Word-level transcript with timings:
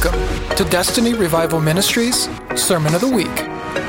Welcome 0.00 0.56
to 0.56 0.62
Destiny 0.62 1.12
Revival 1.12 1.60
Ministries 1.60 2.28
Sermon 2.54 2.94
of 2.94 3.00
the 3.00 3.08
Week. 3.08 3.26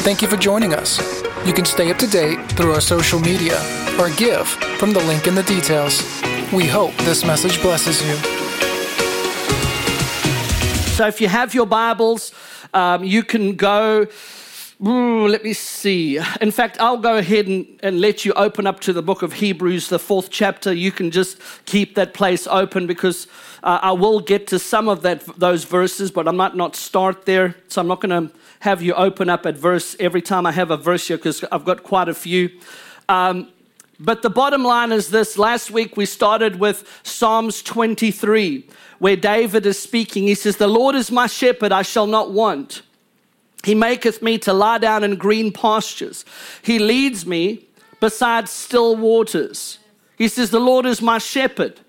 Thank 0.02 0.24
you 0.24 0.28
for 0.28 0.38
joining 0.38 0.74
us. 0.74 0.98
You 1.46 1.54
can 1.54 1.66
stay 1.66 1.92
up 1.92 1.98
to 2.00 2.08
date 2.08 2.40
through 2.54 2.72
our 2.74 2.82
social 2.82 3.20
media 3.20 3.62
or 4.00 4.10
give 4.10 4.48
from 4.80 4.92
the 4.92 5.02
link 5.02 5.28
in 5.28 5.36
the 5.36 5.44
details. 5.44 6.02
We 6.52 6.66
hope 6.66 6.96
this 7.06 7.24
message 7.24 7.62
blesses 7.62 8.02
you. 8.02 8.16
So 10.96 11.06
if 11.06 11.22
you 11.22 11.28
have 11.28 11.54
your 11.54 11.68
Bibles, 11.68 12.32
um, 12.74 13.04
you 13.04 13.22
can 13.22 13.56
go. 13.56 14.08
Let 14.82 15.44
me 15.44 15.52
see. 15.52 16.20
In 16.40 16.52
fact, 16.52 16.78
I'll 16.80 16.98
go 16.98 17.18
ahead 17.18 17.48
and, 17.48 17.68
and 17.84 18.00
let 18.00 18.24
you 18.24 18.32
open 18.34 18.66
up 18.66 18.80
to 18.82 18.94
the 18.94 19.02
book 19.02 19.22
of 19.22 19.34
Hebrews, 19.34 19.90
the 19.90 20.00
fourth 20.00 20.30
chapter. 20.30 20.72
You 20.72 20.90
can 20.94 21.12
just 21.12 21.38
keep 21.66 21.96
that 21.96 22.14
place 22.14 22.48
open 22.48 22.88
because 22.88 23.28
uh, 23.62 23.80
I 23.82 23.92
will 23.92 24.22
get 24.22 24.48
to 24.48 24.60
some 24.60 24.88
of 24.88 25.02
that 25.02 25.26
those 25.38 25.66
verses, 25.66 26.12
but 26.12 26.30
I 26.30 26.32
might 26.32 26.56
not 26.56 26.78
start 26.78 27.26
there. 27.26 27.56
So 27.68 27.82
I'm 27.82 27.88
not 27.88 28.00
going 28.00 28.30
to 28.30 28.34
have 28.62 28.82
you 28.82 28.94
open 28.94 29.30
up 29.30 29.46
at 29.46 29.58
verse 29.58 29.98
every 30.00 30.22
time 30.22 30.46
I 30.46 30.54
have 30.54 30.72
a 30.72 30.78
verse 30.78 31.10
here 31.10 31.18
because 31.18 31.44
I've 31.52 31.66
got 31.66 31.84
quite 31.84 32.08
a 32.08 32.14
few. 32.14 32.50
Um, 33.10 33.50
but 34.00 34.22
the 34.22 34.30
bottom 34.30 34.64
line 34.64 34.94
is 34.94 35.10
this 35.10 35.38
last 35.38 35.72
week 35.72 35.98
we 35.98 36.06
started 36.06 36.58
with 36.58 36.88
Psalms 37.04 37.62
23, 37.64 38.66
where 39.00 39.18
David 39.18 39.66
is 39.66 39.78
speaking. 39.78 40.28
He 40.28 40.36
says, 40.36 40.56
The 40.56 40.68
Lord 40.68 40.96
is 40.96 41.12
my 41.12 41.28
shepherd, 41.28 41.74
I 41.74 41.82
shall 41.82 42.08
not 42.08 42.32
want. 42.32 42.82
He 43.64 43.76
maketh 43.76 44.22
me 44.22 44.38
to 44.40 44.54
lie 44.54 44.78
down 44.78 45.04
in 45.04 45.16
green 45.16 45.52
pastures. 45.52 46.24
He 46.62 46.80
leads 46.80 47.26
me 47.26 47.66
beside 48.00 48.48
still 48.48 48.96
waters. 48.96 49.80
He 50.18 50.28
says, 50.28 50.52
The 50.52 50.60
Lord 50.60 50.86
is 50.86 51.02
my 51.02 51.18
shepherd. 51.18 51.80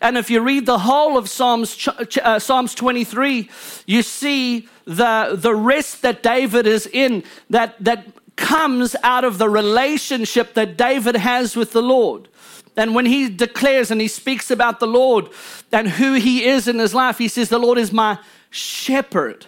And 0.00 0.16
if 0.16 0.30
you 0.30 0.40
read 0.40 0.64
the 0.64 0.78
whole 0.78 1.18
of 1.18 1.28
Psalms, 1.28 1.88
uh, 2.22 2.38
Psalms 2.38 2.74
23, 2.74 3.50
you 3.86 4.02
see 4.02 4.66
the, 4.86 5.34
the 5.34 5.54
rest 5.54 6.00
that 6.02 6.22
David 6.22 6.66
is 6.66 6.86
in 6.86 7.22
that, 7.50 7.82
that 7.84 8.06
comes 8.36 8.96
out 9.02 9.24
of 9.24 9.36
the 9.36 9.48
relationship 9.48 10.54
that 10.54 10.78
David 10.78 11.16
has 11.16 11.54
with 11.54 11.72
the 11.72 11.82
Lord. 11.82 12.28
And 12.76 12.94
when 12.94 13.04
he 13.04 13.28
declares 13.28 13.90
and 13.90 14.00
he 14.00 14.08
speaks 14.08 14.50
about 14.50 14.80
the 14.80 14.86
Lord 14.86 15.28
and 15.70 15.86
who 15.86 16.14
he 16.14 16.44
is 16.44 16.66
in 16.66 16.78
his 16.78 16.94
life, 16.94 17.18
he 17.18 17.28
says, 17.28 17.50
The 17.50 17.58
Lord 17.58 17.76
is 17.76 17.92
my 17.92 18.18
shepherd. 18.48 19.46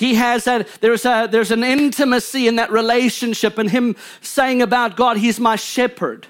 He 0.00 0.14
has 0.14 0.46
a 0.46 0.64
there's 0.80 1.04
a 1.04 1.28
there's 1.30 1.50
an 1.50 1.62
intimacy 1.62 2.48
in 2.48 2.56
that 2.56 2.72
relationship 2.72 3.58
and 3.58 3.70
him 3.70 3.96
saying 4.22 4.62
about 4.62 4.96
God, 4.96 5.18
He's 5.18 5.38
my 5.38 5.56
shepherd. 5.56 6.26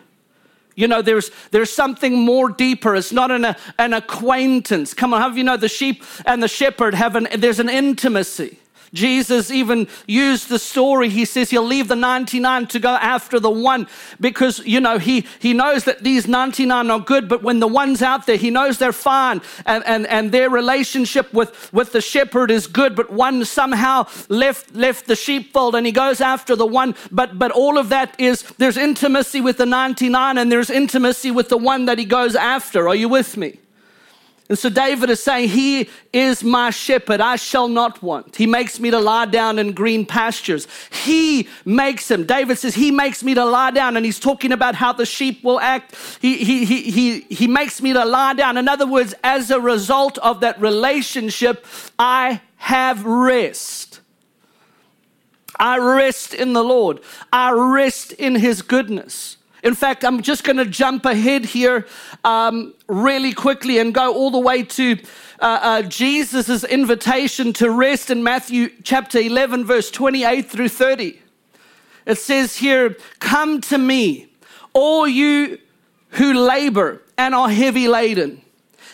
You 0.74 0.88
know, 0.88 1.02
there's 1.02 1.30
there's 1.52 1.72
something 1.72 2.18
more 2.18 2.48
deeper. 2.48 2.96
It's 2.96 3.12
not 3.12 3.30
an, 3.30 3.54
an 3.78 3.92
acquaintance. 3.92 4.92
Come 4.92 5.14
on, 5.14 5.20
how 5.20 5.30
you 5.36 5.44
know 5.44 5.56
the 5.56 5.68
sheep 5.68 6.02
and 6.26 6.42
the 6.42 6.48
shepherd 6.48 6.94
have 6.94 7.14
an 7.14 7.28
there's 7.36 7.60
an 7.60 7.68
intimacy. 7.68 8.58
Jesus 8.92 9.50
even 9.50 9.88
used 10.06 10.48
the 10.48 10.58
story. 10.58 11.08
He 11.08 11.24
says 11.24 11.50
he'll 11.50 11.62
leave 11.62 11.88
the 11.88 11.96
99 11.96 12.66
to 12.68 12.78
go 12.80 12.90
after 12.90 13.38
the 13.38 13.50
one 13.50 13.86
because, 14.20 14.58
you 14.60 14.80
know, 14.80 14.98
he, 14.98 15.26
he 15.38 15.52
knows 15.52 15.84
that 15.84 16.02
these 16.02 16.26
99 16.26 16.90
are 16.90 17.00
good, 17.00 17.28
but 17.28 17.42
when 17.42 17.60
the 17.60 17.68
one's 17.68 18.02
out 18.02 18.26
there, 18.26 18.36
he 18.36 18.50
knows 18.50 18.78
they're 18.78 18.92
fine 18.92 19.40
and, 19.64 19.84
and, 19.86 20.06
and 20.08 20.32
their 20.32 20.50
relationship 20.50 21.32
with, 21.32 21.72
with 21.72 21.92
the 21.92 22.00
shepherd 22.00 22.50
is 22.50 22.66
good, 22.66 22.96
but 22.96 23.10
one 23.10 23.44
somehow 23.44 24.06
left, 24.28 24.74
left 24.74 25.06
the 25.06 25.16
sheepfold 25.16 25.74
and 25.74 25.86
he 25.86 25.92
goes 25.92 26.20
after 26.20 26.56
the 26.56 26.66
one. 26.66 26.94
But, 27.12 27.38
but 27.38 27.52
all 27.52 27.78
of 27.78 27.90
that 27.90 28.18
is 28.18 28.42
there's 28.58 28.76
intimacy 28.76 29.40
with 29.40 29.58
the 29.58 29.66
99 29.66 30.36
and 30.36 30.50
there's 30.50 30.70
intimacy 30.70 31.30
with 31.30 31.48
the 31.48 31.58
one 31.58 31.86
that 31.86 31.98
he 31.98 32.04
goes 32.04 32.34
after. 32.34 32.88
Are 32.88 32.96
you 32.96 33.08
with 33.08 33.36
me? 33.36 33.58
And 34.50 34.58
so 34.58 34.68
David 34.68 35.10
is 35.10 35.22
saying, 35.22 35.48
He 35.50 35.88
is 36.12 36.42
my 36.42 36.70
shepherd, 36.70 37.20
I 37.20 37.36
shall 37.36 37.68
not 37.68 38.02
want. 38.02 38.34
He 38.34 38.48
makes 38.48 38.80
me 38.80 38.90
to 38.90 38.98
lie 38.98 39.26
down 39.26 39.60
in 39.60 39.70
green 39.70 40.04
pastures. 40.04 40.66
He 40.90 41.48
makes 41.64 42.10
him. 42.10 42.24
David 42.24 42.58
says, 42.58 42.74
He 42.74 42.90
makes 42.90 43.22
me 43.22 43.32
to 43.34 43.44
lie 43.44 43.70
down. 43.70 43.96
And 43.96 44.04
he's 44.04 44.18
talking 44.18 44.50
about 44.50 44.74
how 44.74 44.92
the 44.92 45.06
sheep 45.06 45.44
will 45.44 45.60
act. 45.60 45.94
He, 46.20 46.38
he, 46.38 46.64
he, 46.64 46.90
he, 46.90 47.20
he 47.20 47.46
makes 47.46 47.80
me 47.80 47.92
to 47.92 48.04
lie 48.04 48.34
down. 48.34 48.56
In 48.56 48.68
other 48.68 48.88
words, 48.88 49.14
as 49.22 49.52
a 49.52 49.60
result 49.60 50.18
of 50.18 50.40
that 50.40 50.60
relationship, 50.60 51.64
I 51.96 52.40
have 52.56 53.04
rest. 53.04 54.00
I 55.60 55.78
rest 55.78 56.34
in 56.34 56.54
the 56.54 56.64
Lord, 56.64 57.00
I 57.32 57.52
rest 57.52 58.10
in 58.12 58.34
His 58.34 58.62
goodness. 58.62 59.36
In 59.62 59.74
fact, 59.74 60.04
I'm 60.04 60.22
just 60.22 60.44
going 60.44 60.56
to 60.56 60.64
jump 60.64 61.04
ahead 61.04 61.44
here 61.44 61.86
um, 62.24 62.74
really 62.88 63.32
quickly 63.32 63.78
and 63.78 63.92
go 63.92 64.14
all 64.14 64.30
the 64.30 64.38
way 64.38 64.62
to 64.62 64.96
uh, 65.40 65.58
uh, 65.62 65.82
Jesus' 65.82 66.64
invitation 66.64 67.52
to 67.54 67.70
rest 67.70 68.10
in 68.10 68.22
Matthew 68.22 68.70
chapter 68.82 69.18
11, 69.18 69.64
verse 69.64 69.90
28 69.90 70.50
through 70.50 70.68
30. 70.68 71.20
It 72.06 72.18
says 72.18 72.56
here, 72.56 72.96
Come 73.18 73.60
to 73.62 73.78
me, 73.78 74.28
all 74.72 75.06
you 75.06 75.58
who 76.10 76.32
labor 76.32 77.02
and 77.18 77.34
are 77.34 77.50
heavy 77.50 77.86
laden, 77.86 78.40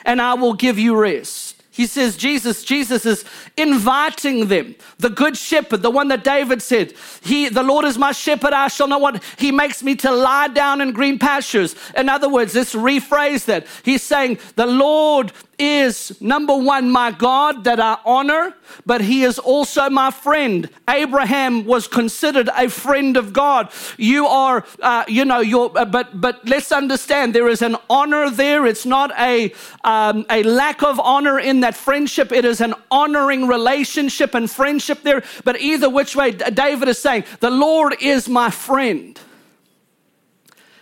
and 0.05 0.21
I 0.21 0.35
will 0.35 0.55
give 0.55 0.79
you 0.79 0.97
rest. 0.97 1.46
He 1.77 1.87
says, 1.87 2.17
Jesus, 2.17 2.65
Jesus 2.65 3.05
is 3.05 3.27
inviting 3.59 4.47
them. 4.47 4.75
The 4.97 5.11
good 5.11 5.37
shepherd, 5.37 5.83
the 5.83 5.91
one 5.91 6.09
that 6.09 6.25
David 6.25 6.63
said, 6.63 6.95
He, 7.21 7.51
the 7.51 7.63
Lord 7.63 7.85
is 7.85 7.99
my 7.99 8.13
shepherd, 8.13 8.55
I 8.55 8.69
shall 8.69 8.89
not 8.89 9.03
want. 9.03 9.23
He 9.39 9.53
makes 9.53 9.83
me 9.83 9.95
to 9.97 10.11
lie 10.11 10.49
down 10.49 10.81
in 10.81 10.93
green 10.93 11.19
pastures. 11.19 11.77
In 11.95 12.09
other 12.09 12.31
words, 12.31 12.55
let's 12.55 12.75
rephrase 12.75 13.45
that. 13.45 13.67
He's 13.85 14.03
saying, 14.03 14.39
The 14.55 14.65
Lord 14.65 15.33
is 15.59 16.21
number 16.21 16.57
one, 16.57 16.91
my 16.91 17.11
God 17.11 17.65
that 17.65 17.81
I 17.81 17.99
honor, 18.05 18.55
but 18.85 19.01
he 19.01 19.23
is 19.23 19.39
also 19.39 19.89
my 19.89 20.11
friend. 20.11 20.69
Abraham 20.89 21.65
was 21.65 21.89
considered 21.89 22.49
a 22.57 22.69
friend 22.69 23.17
of 23.17 23.33
God. 23.33 23.71
You 23.97 24.27
are, 24.27 24.65
uh, 24.81 25.05
you 25.09 25.25
know, 25.25 25.41
you're, 25.41 25.71
uh, 25.77 25.85
but 25.85 26.21
but 26.21 26.47
let's 26.47 26.73
understand 26.73 27.35
there 27.35 27.49
is 27.49 27.63
an 27.63 27.77
honor 27.89 28.31
there. 28.31 28.67
It's 28.67 28.87
not 28.87 29.13
a 29.19 29.53
um, 29.85 30.27
a 30.31 30.43
lack 30.43 30.83
of 30.83 31.01
honor 31.01 31.39
in 31.39 31.61
that 31.61 31.77
friendship. 31.77 32.33
It 32.33 32.45
is 32.45 32.61
an 32.61 32.75
honoring 32.91 33.47
relationship 33.47 34.35
and 34.35 34.51
friendship 34.51 35.03
there. 35.03 35.23
But 35.45 35.61
either 35.61 35.89
which 35.89 36.17
way, 36.17 36.33
David 36.33 36.89
is 36.89 36.99
saying, 36.99 37.25
the 37.41 37.51
Lord 37.51 37.97
is 38.01 38.29
my 38.29 38.51
friend, 38.51 39.19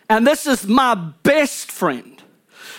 and 0.09 0.27
this 0.27 0.47
is 0.47 0.67
my 0.67 0.95
best 0.95 1.71
friend 1.71 2.14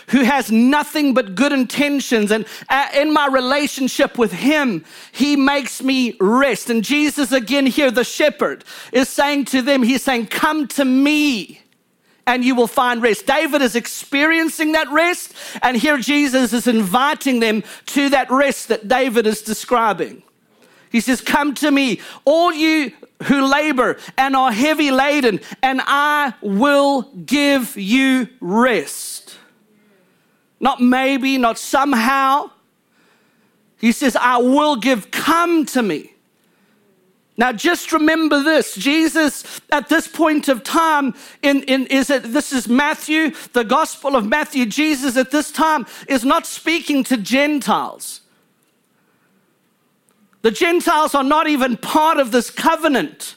who 0.09 0.23
has 0.23 0.51
nothing 0.51 1.13
but 1.13 1.35
good 1.35 1.51
intentions. 1.51 2.31
And 2.31 2.45
uh, 2.69 2.89
in 2.93 3.13
my 3.13 3.27
relationship 3.27 4.17
with 4.17 4.31
him, 4.31 4.85
he 5.11 5.35
makes 5.35 5.81
me 5.81 6.15
rest. 6.19 6.69
And 6.69 6.83
Jesus, 6.83 7.31
again, 7.31 7.65
here, 7.65 7.91
the 7.91 8.03
shepherd, 8.03 8.63
is 8.91 9.09
saying 9.09 9.45
to 9.45 9.61
them, 9.61 9.83
He's 9.83 10.03
saying, 10.03 10.27
Come 10.27 10.67
to 10.69 10.85
me 10.85 11.61
and 12.27 12.43
you 12.43 12.55
will 12.55 12.67
find 12.67 13.01
rest. 13.01 13.27
David 13.27 13.61
is 13.61 13.75
experiencing 13.75 14.71
that 14.71 14.89
rest, 14.89 15.33
and 15.61 15.77
here 15.77 15.97
Jesus 15.97 16.53
is 16.53 16.67
inviting 16.67 17.39
them 17.39 17.63
to 17.87 18.09
that 18.09 18.29
rest 18.31 18.67
that 18.69 18.87
David 18.87 19.27
is 19.27 19.41
describing. 19.41 20.23
He 20.91 21.01
says, 21.01 21.21
Come 21.21 21.53
to 21.55 21.71
me, 21.71 21.99
all 22.23 22.53
you 22.53 22.91
who 23.23 23.45
labor 23.45 23.97
and 24.17 24.35
are 24.35 24.51
heavy 24.51 24.91
laden, 24.91 25.39
and 25.61 25.81
I 25.83 26.33
will 26.41 27.03
give 27.25 27.75
you 27.77 28.27
rest. 28.39 29.37
Not 30.59 30.81
maybe, 30.81 31.37
not 31.37 31.57
somehow. 31.57 32.51
He 33.79 33.91
says, 33.91 34.15
I 34.15 34.37
will 34.37 34.77
give, 34.77 35.11
come 35.11 35.65
to 35.67 35.81
me. 35.81 36.13
Now, 37.37 37.51
just 37.51 37.91
remember 37.91 38.41
this 38.43 38.75
Jesus, 38.75 39.59
at 39.69 39.89
this 39.89 40.07
point 40.07 40.47
of 40.47 40.63
time, 40.63 41.13
in, 41.41 41.63
in, 41.63 41.85
is 41.87 42.09
it, 42.09 42.23
this 42.23 42.53
is 42.53 42.69
Matthew, 42.69 43.31
the 43.51 43.65
Gospel 43.65 44.15
of 44.15 44.25
Matthew. 44.25 44.65
Jesus 44.65 45.17
at 45.17 45.31
this 45.31 45.51
time 45.51 45.85
is 46.07 46.23
not 46.23 46.45
speaking 46.45 47.03
to 47.05 47.17
Gentiles. 47.17 48.21
The 50.43 50.51
Gentiles 50.51 51.13
are 51.13 51.23
not 51.23 51.47
even 51.47 51.75
part 51.75 52.17
of 52.19 52.31
this 52.31 52.49
covenant 52.49 53.35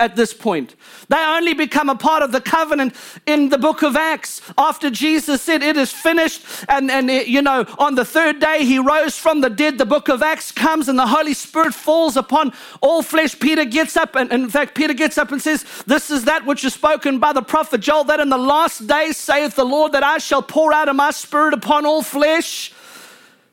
at 0.00 0.16
this 0.16 0.32
point. 0.32 0.74
They 1.08 1.18
only 1.18 1.54
become 1.54 1.90
a 1.90 1.94
part 1.94 2.22
of 2.22 2.32
the 2.32 2.40
covenant 2.40 2.94
in 3.26 3.50
the 3.50 3.58
book 3.58 3.82
of 3.82 3.94
Acts 3.96 4.40
after 4.56 4.90
Jesus 4.90 5.42
said, 5.42 5.62
It 5.62 5.76
is 5.76 5.92
finished. 5.92 6.42
And, 6.68 6.90
and 6.90 7.10
it, 7.10 7.28
you 7.28 7.42
know, 7.42 7.66
on 7.78 7.94
the 7.94 8.04
third 8.04 8.40
day, 8.40 8.64
he 8.64 8.78
rose 8.78 9.16
from 9.16 9.42
the 9.42 9.50
dead. 9.50 9.78
The 9.78 9.86
book 9.86 10.08
of 10.08 10.22
Acts 10.22 10.50
comes 10.50 10.88
and 10.88 10.98
the 10.98 11.06
Holy 11.06 11.34
Spirit 11.34 11.74
falls 11.74 12.16
upon 12.16 12.52
all 12.80 13.02
flesh. 13.02 13.38
Peter 13.38 13.64
gets 13.64 13.96
up, 13.96 14.16
and, 14.16 14.32
and 14.32 14.44
in 14.44 14.50
fact, 14.50 14.74
Peter 14.74 14.94
gets 14.94 15.18
up 15.18 15.30
and 15.30 15.40
says, 15.40 15.64
This 15.86 16.10
is 16.10 16.24
that 16.24 16.46
which 16.46 16.64
is 16.64 16.72
spoken 16.74 17.18
by 17.18 17.34
the 17.34 17.42
prophet 17.42 17.82
Joel, 17.82 18.04
that 18.04 18.20
in 18.20 18.30
the 18.30 18.38
last 18.38 18.86
days 18.86 19.18
saith 19.18 19.54
the 19.54 19.64
Lord, 19.64 19.92
that 19.92 20.02
I 20.02 20.16
shall 20.18 20.42
pour 20.42 20.72
out 20.72 20.88
of 20.88 20.96
my 20.96 21.10
spirit 21.10 21.52
upon 21.52 21.84
all 21.84 22.02
flesh. 22.02 22.72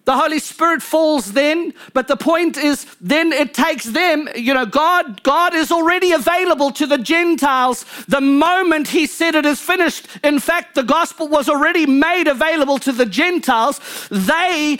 The 0.07 0.15
Holy 0.15 0.39
Spirit 0.39 0.81
falls 0.81 1.33
then, 1.33 1.73
but 1.91 2.07
the 2.07 2.15
point 2.15 2.55
is 2.55 2.85
then 3.01 3.33
it 3.33 3.53
takes 3.53 3.83
them, 3.83 4.29
you 4.37 4.53
know, 4.53 4.65
God 4.65 5.21
God 5.21 5.53
is 5.53 5.69
already 5.69 6.13
available 6.13 6.71
to 6.71 6.87
the 6.87 6.97
Gentiles 6.97 7.83
the 8.07 8.21
moment 8.21 8.87
he 8.87 9.05
said 9.05 9.35
it 9.35 9.45
is 9.45 9.59
finished. 9.59 10.07
In 10.23 10.39
fact, 10.39 10.75
the 10.75 10.83
gospel 10.83 11.27
was 11.27 11.49
already 11.49 11.85
made 11.85 12.29
available 12.29 12.77
to 12.77 12.93
the 12.93 13.05
Gentiles. 13.05 13.81
They 14.09 14.79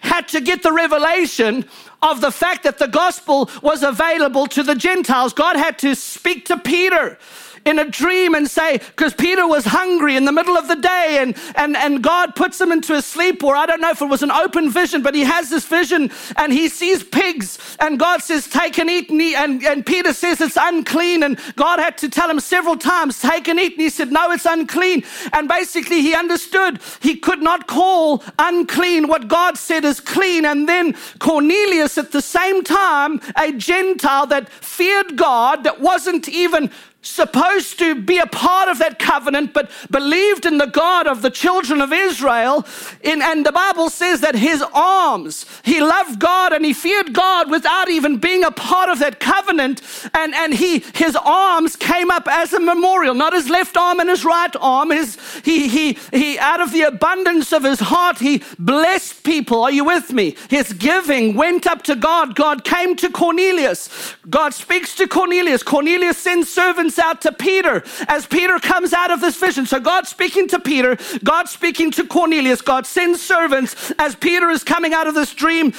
had 0.00 0.28
to 0.28 0.42
get 0.42 0.62
the 0.62 0.72
revelation 0.72 1.64
of 2.02 2.20
the 2.20 2.30
fact 2.30 2.62
that 2.64 2.76
the 2.76 2.86
gospel 2.88 3.48
was 3.62 3.82
available 3.82 4.46
to 4.48 4.62
the 4.62 4.74
Gentiles. 4.74 5.32
God 5.32 5.56
had 5.56 5.78
to 5.78 5.94
speak 5.94 6.44
to 6.46 6.58
Peter 6.58 7.18
in 7.66 7.78
a 7.78 7.84
dream 7.84 8.34
and 8.34 8.48
say, 8.48 8.78
because 8.78 9.12
Peter 9.12 9.46
was 9.46 9.66
hungry 9.66 10.16
in 10.16 10.24
the 10.24 10.32
middle 10.32 10.56
of 10.56 10.68
the 10.68 10.76
day 10.76 11.18
and, 11.20 11.36
and, 11.56 11.76
and 11.76 12.02
God 12.02 12.34
puts 12.34 12.60
him 12.60 12.72
into 12.72 12.94
a 12.94 13.02
sleep, 13.02 13.42
or 13.44 13.56
I 13.56 13.66
don't 13.66 13.80
know 13.80 13.90
if 13.90 14.00
it 14.00 14.06
was 14.06 14.22
an 14.22 14.30
open 14.30 14.70
vision, 14.70 15.02
but 15.02 15.14
he 15.14 15.24
has 15.24 15.50
this 15.50 15.66
vision 15.66 16.10
and 16.36 16.52
he 16.52 16.68
sees 16.68 17.02
pigs 17.02 17.76
and 17.80 17.98
God 17.98 18.22
says, 18.22 18.46
take 18.48 18.78
and 18.78 18.88
eat. 18.88 19.10
And, 19.10 19.20
and, 19.20 19.64
and 19.64 19.84
Peter 19.84 20.12
says 20.12 20.40
it's 20.40 20.56
unclean. 20.58 21.22
And 21.22 21.38
God 21.56 21.78
had 21.78 21.98
to 21.98 22.08
tell 22.08 22.30
him 22.30 22.40
several 22.40 22.76
times, 22.76 23.20
take 23.20 23.48
and 23.48 23.58
eat. 23.58 23.72
And 23.72 23.82
he 23.82 23.90
said, 23.90 24.12
no, 24.12 24.30
it's 24.30 24.46
unclean. 24.46 25.04
And 25.32 25.48
basically 25.48 26.02
he 26.02 26.14
understood 26.14 26.80
he 27.00 27.16
could 27.16 27.42
not 27.42 27.66
call 27.66 28.22
unclean 28.38 29.08
what 29.08 29.28
God 29.28 29.58
said 29.58 29.84
is 29.84 30.00
clean. 30.00 30.44
And 30.44 30.68
then 30.68 30.94
Cornelius 31.18 31.98
at 31.98 32.12
the 32.12 32.22
same 32.22 32.62
time, 32.62 33.20
a 33.36 33.52
Gentile 33.52 34.26
that 34.26 34.48
feared 34.48 35.16
God, 35.16 35.64
that 35.64 35.80
wasn't 35.80 36.28
even 36.28 36.70
supposed 37.08 37.78
to 37.78 37.94
be 37.94 38.18
a 38.18 38.26
part 38.26 38.68
of 38.68 38.78
that 38.78 38.98
covenant, 38.98 39.52
but 39.52 39.70
believed 39.90 40.46
in 40.46 40.58
the 40.58 40.66
God 40.66 41.06
of 41.06 41.22
the 41.22 41.30
children 41.30 41.80
of 41.80 41.92
Israel. 41.92 42.66
In, 43.02 43.22
and 43.22 43.46
the 43.46 43.52
Bible 43.52 43.90
says 43.90 44.20
that 44.20 44.34
his 44.34 44.62
arms, 44.74 45.46
he 45.64 45.80
loved 45.80 46.18
God 46.18 46.52
and 46.52 46.64
he 46.64 46.72
feared 46.72 47.14
God 47.14 47.50
without 47.50 47.88
even 47.88 48.18
being 48.18 48.44
a 48.44 48.50
part 48.50 48.88
of 48.88 48.98
that 48.98 49.20
covenant. 49.20 49.82
And, 50.14 50.34
and 50.34 50.52
he, 50.52 50.80
his 50.94 51.16
arms 51.16 51.76
came 51.76 52.10
up 52.10 52.26
as 52.28 52.52
a 52.52 52.60
memorial, 52.60 53.14
not 53.14 53.32
his 53.32 53.48
left 53.48 53.76
arm 53.76 54.00
and 54.00 54.08
his 54.08 54.24
right 54.24 54.54
arm. 54.60 54.90
His, 54.90 55.16
he, 55.44 55.68
he, 55.68 55.98
he, 56.12 56.38
out 56.38 56.60
of 56.60 56.72
the 56.72 56.82
abundance 56.82 57.52
of 57.52 57.62
his 57.62 57.80
heart, 57.80 58.18
he 58.18 58.42
blessed 58.58 59.22
people. 59.22 59.62
Are 59.62 59.70
you 59.70 59.84
with 59.84 60.12
me? 60.12 60.36
His 60.50 60.72
giving 60.72 61.34
went 61.34 61.66
up 61.66 61.82
to 61.84 61.96
God. 61.96 62.34
God 62.34 62.64
came 62.64 62.96
to 62.96 63.10
Cornelius. 63.10 64.14
God 64.28 64.54
speaks 64.54 64.94
to 64.96 65.06
Cornelius. 65.06 65.62
Cornelius 65.62 66.18
sends 66.18 66.52
servants 66.52 66.95
out 66.98 67.22
to 67.22 67.32
Peter 67.32 67.84
as 68.08 68.26
Peter 68.26 68.58
comes 68.58 68.92
out 68.92 69.10
of 69.10 69.20
this 69.20 69.38
vision. 69.38 69.66
So 69.66 69.80
God 69.80 70.06
speaking 70.06 70.48
to 70.48 70.58
Peter, 70.58 70.96
God 71.24 71.48
speaking 71.48 71.90
to 71.92 72.06
Cornelius, 72.06 72.62
God 72.62 72.86
sends 72.86 73.22
servants 73.22 73.92
as 73.98 74.14
Peter 74.14 74.50
is 74.50 74.64
coming 74.64 74.92
out 74.92 75.06
of 75.06 75.14
this 75.14 75.34
dream. 75.34 75.72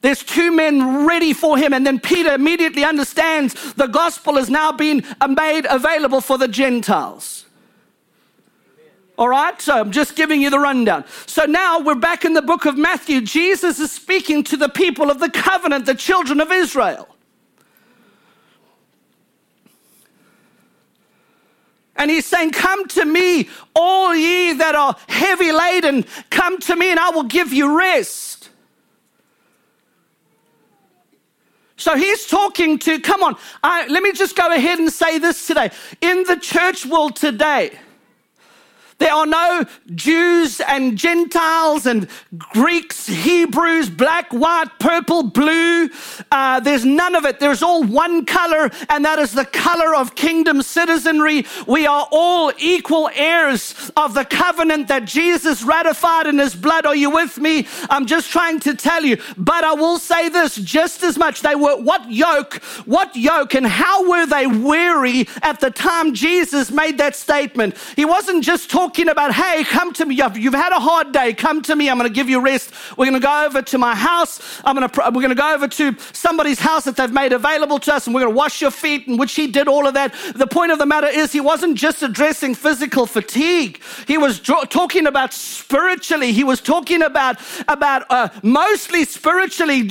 There's 0.00 0.24
two 0.24 0.50
men 0.50 1.06
ready 1.06 1.32
for 1.32 1.56
him, 1.56 1.72
and 1.72 1.86
then 1.86 2.00
Peter 2.00 2.32
immediately 2.32 2.84
understands 2.84 3.72
the 3.74 3.86
gospel 3.86 4.34
has 4.36 4.50
now 4.50 4.72
been 4.72 5.04
made 5.28 5.64
available 5.70 6.20
for 6.20 6.38
the 6.38 6.48
Gentiles. 6.48 7.46
All 9.16 9.28
right, 9.28 9.60
so 9.60 9.78
I'm 9.78 9.92
just 9.92 10.16
giving 10.16 10.40
you 10.40 10.50
the 10.50 10.58
rundown. 10.58 11.04
So 11.26 11.44
now 11.44 11.78
we're 11.78 11.94
back 11.94 12.24
in 12.24 12.32
the 12.32 12.42
book 12.42 12.64
of 12.64 12.76
Matthew. 12.76 13.20
Jesus 13.20 13.78
is 13.78 13.92
speaking 13.92 14.42
to 14.44 14.56
the 14.56 14.68
people 14.68 15.10
of 15.10 15.20
the 15.20 15.30
covenant, 15.30 15.86
the 15.86 15.94
children 15.94 16.40
of 16.40 16.50
Israel. 16.50 17.11
And 22.02 22.10
he's 22.10 22.26
saying, 22.26 22.50
Come 22.50 22.88
to 22.88 23.04
me, 23.04 23.48
all 23.76 24.12
ye 24.12 24.54
that 24.54 24.74
are 24.74 24.96
heavy 25.08 25.52
laden, 25.52 26.04
come 26.30 26.58
to 26.58 26.74
me, 26.74 26.90
and 26.90 26.98
I 26.98 27.10
will 27.10 27.22
give 27.22 27.52
you 27.52 27.78
rest. 27.78 28.50
So 31.76 31.96
he's 31.96 32.26
talking 32.26 32.80
to, 32.80 32.98
come 32.98 33.22
on, 33.22 33.36
I, 33.62 33.86
let 33.86 34.02
me 34.02 34.10
just 34.10 34.34
go 34.34 34.52
ahead 34.52 34.80
and 34.80 34.92
say 34.92 35.20
this 35.20 35.46
today. 35.46 35.70
In 36.00 36.24
the 36.24 36.34
church 36.34 36.84
world 36.84 37.14
today, 37.14 37.78
there 39.02 39.12
are 39.12 39.26
no 39.26 39.64
Jews 39.96 40.60
and 40.60 40.96
Gentiles 40.96 41.86
and 41.86 42.06
Greeks, 42.38 43.08
Hebrews, 43.08 43.90
black, 43.90 44.32
white, 44.32 44.78
purple, 44.78 45.24
blue. 45.24 45.90
Uh, 46.30 46.60
there's 46.60 46.84
none 46.84 47.16
of 47.16 47.24
it. 47.24 47.40
There's 47.40 47.64
all 47.64 47.82
one 47.82 48.24
color, 48.24 48.70
and 48.88 49.04
that 49.04 49.18
is 49.18 49.32
the 49.32 49.44
color 49.44 49.96
of 49.96 50.14
kingdom 50.14 50.62
citizenry. 50.62 51.46
We 51.66 51.84
are 51.84 52.06
all 52.12 52.52
equal 52.58 53.10
heirs 53.12 53.90
of 53.96 54.14
the 54.14 54.24
covenant 54.24 54.86
that 54.86 55.04
Jesus 55.04 55.64
ratified 55.64 56.28
in 56.28 56.38
his 56.38 56.54
blood. 56.54 56.86
Are 56.86 56.94
you 56.94 57.10
with 57.10 57.38
me? 57.38 57.66
I'm 57.90 58.06
just 58.06 58.30
trying 58.30 58.60
to 58.60 58.74
tell 58.76 59.04
you. 59.04 59.18
But 59.36 59.64
I 59.64 59.72
will 59.74 59.98
say 59.98 60.28
this 60.28 60.54
just 60.54 61.02
as 61.02 61.18
much. 61.18 61.40
They 61.40 61.56
were, 61.56 61.76
what 61.76 62.08
yoke, 62.08 62.62
what 62.86 63.16
yoke, 63.16 63.54
and 63.54 63.66
how 63.66 64.08
were 64.08 64.26
they 64.26 64.46
weary 64.46 65.26
at 65.42 65.58
the 65.58 65.72
time 65.72 66.14
Jesus 66.14 66.70
made 66.70 66.98
that 66.98 67.16
statement? 67.16 67.76
He 67.96 68.04
wasn't 68.04 68.44
just 68.44 68.70
talking 68.70 68.91
talking 68.92 69.08
about, 69.08 69.32
hey, 69.32 69.64
come 69.64 69.90
to 69.94 70.04
me. 70.04 70.14
You've 70.14 70.52
had 70.52 70.72
a 70.72 70.78
hard 70.78 71.12
day. 71.12 71.32
Come 71.32 71.62
to 71.62 71.74
me. 71.74 71.88
I'm 71.88 71.96
going 71.96 72.10
to 72.10 72.14
give 72.14 72.28
you 72.28 72.42
rest. 72.42 72.72
We're 72.98 73.06
going 73.06 73.18
to 73.18 73.26
go 73.26 73.46
over 73.46 73.62
to 73.62 73.78
my 73.78 73.94
house. 73.94 74.60
I'm 74.66 74.76
going 74.76 74.86
to, 74.86 75.00
we're 75.06 75.22
going 75.22 75.30
to 75.30 75.34
go 75.34 75.54
over 75.54 75.66
to 75.66 75.96
somebody's 76.12 76.58
house 76.58 76.84
that 76.84 76.96
they've 76.96 77.10
made 77.10 77.32
available 77.32 77.78
to 77.78 77.94
us 77.94 78.06
and 78.06 78.14
we're 78.14 78.20
going 78.20 78.34
to 78.34 78.36
wash 78.36 78.60
your 78.60 78.70
feet, 78.70 79.08
and 79.08 79.18
which 79.18 79.34
he 79.34 79.46
did 79.46 79.66
all 79.66 79.86
of 79.86 79.94
that. 79.94 80.14
The 80.34 80.46
point 80.46 80.72
of 80.72 80.78
the 80.78 80.84
matter 80.84 81.06
is, 81.06 81.32
he 81.32 81.40
wasn't 81.40 81.78
just 81.78 82.02
addressing 82.02 82.54
physical 82.54 83.06
fatigue. 83.06 83.80
He 84.06 84.18
was 84.18 84.40
talking 84.40 85.06
about 85.06 85.32
spiritually. 85.32 86.32
He 86.32 86.44
was 86.44 86.60
talking 86.60 87.00
about, 87.00 87.40
about 87.68 88.04
uh, 88.10 88.28
mostly 88.42 89.06
spiritually. 89.06 89.90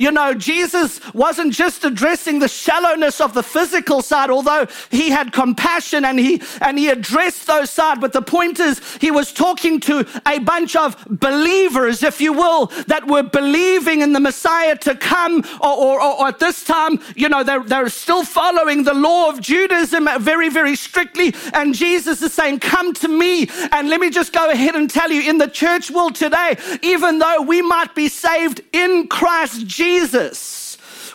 You 0.00 0.10
know, 0.10 0.34
Jesus 0.34 1.00
wasn't 1.14 1.52
just 1.52 1.84
addressing 1.84 2.40
the 2.40 2.48
shallowness 2.48 3.20
of 3.20 3.32
the 3.32 3.44
physical 3.44 4.02
side, 4.02 4.28
although 4.28 4.66
he 4.90 5.10
had 5.10 5.32
compassion 5.32 6.04
and 6.04 6.18
he, 6.18 6.42
and 6.60 6.76
he 6.76 6.88
addressed 6.88 7.46
those 7.46 7.70
sides. 7.70 8.00
But 8.00 8.12
the 8.12 8.22
point 8.22 8.39
point 8.40 8.58
is, 8.58 8.80
he 9.02 9.10
was 9.10 9.32
talking 9.34 9.78
to 9.80 10.06
a 10.26 10.38
bunch 10.38 10.74
of 10.74 10.96
believers, 11.10 12.02
if 12.02 12.22
you 12.22 12.32
will, 12.32 12.66
that 12.86 13.06
were 13.06 13.22
believing 13.22 14.00
in 14.00 14.14
the 14.14 14.20
Messiah 14.20 14.76
to 14.78 14.94
come, 14.94 15.44
or, 15.60 15.74
or, 15.86 16.00
or 16.00 16.28
at 16.28 16.38
this 16.38 16.64
time, 16.64 16.98
you 17.14 17.28
know, 17.28 17.42
they're, 17.42 17.62
they're 17.62 17.90
still 17.90 18.24
following 18.24 18.84
the 18.84 18.94
law 18.94 19.28
of 19.28 19.42
Judaism 19.42 20.08
very, 20.20 20.48
very 20.48 20.74
strictly. 20.74 21.34
And 21.52 21.74
Jesus 21.74 22.22
is 22.22 22.32
saying, 22.32 22.60
Come 22.60 22.94
to 22.94 23.08
me. 23.08 23.46
And 23.72 23.90
let 23.90 24.00
me 24.00 24.08
just 24.08 24.32
go 24.32 24.48
ahead 24.48 24.74
and 24.74 24.88
tell 24.88 25.10
you 25.12 25.28
in 25.28 25.36
the 25.36 25.48
church 25.48 25.90
world 25.90 26.14
today, 26.14 26.56
even 26.80 27.18
though 27.18 27.42
we 27.42 27.60
might 27.60 27.94
be 27.94 28.08
saved 28.08 28.62
in 28.72 29.06
Christ 29.08 29.66
Jesus, 29.66 30.69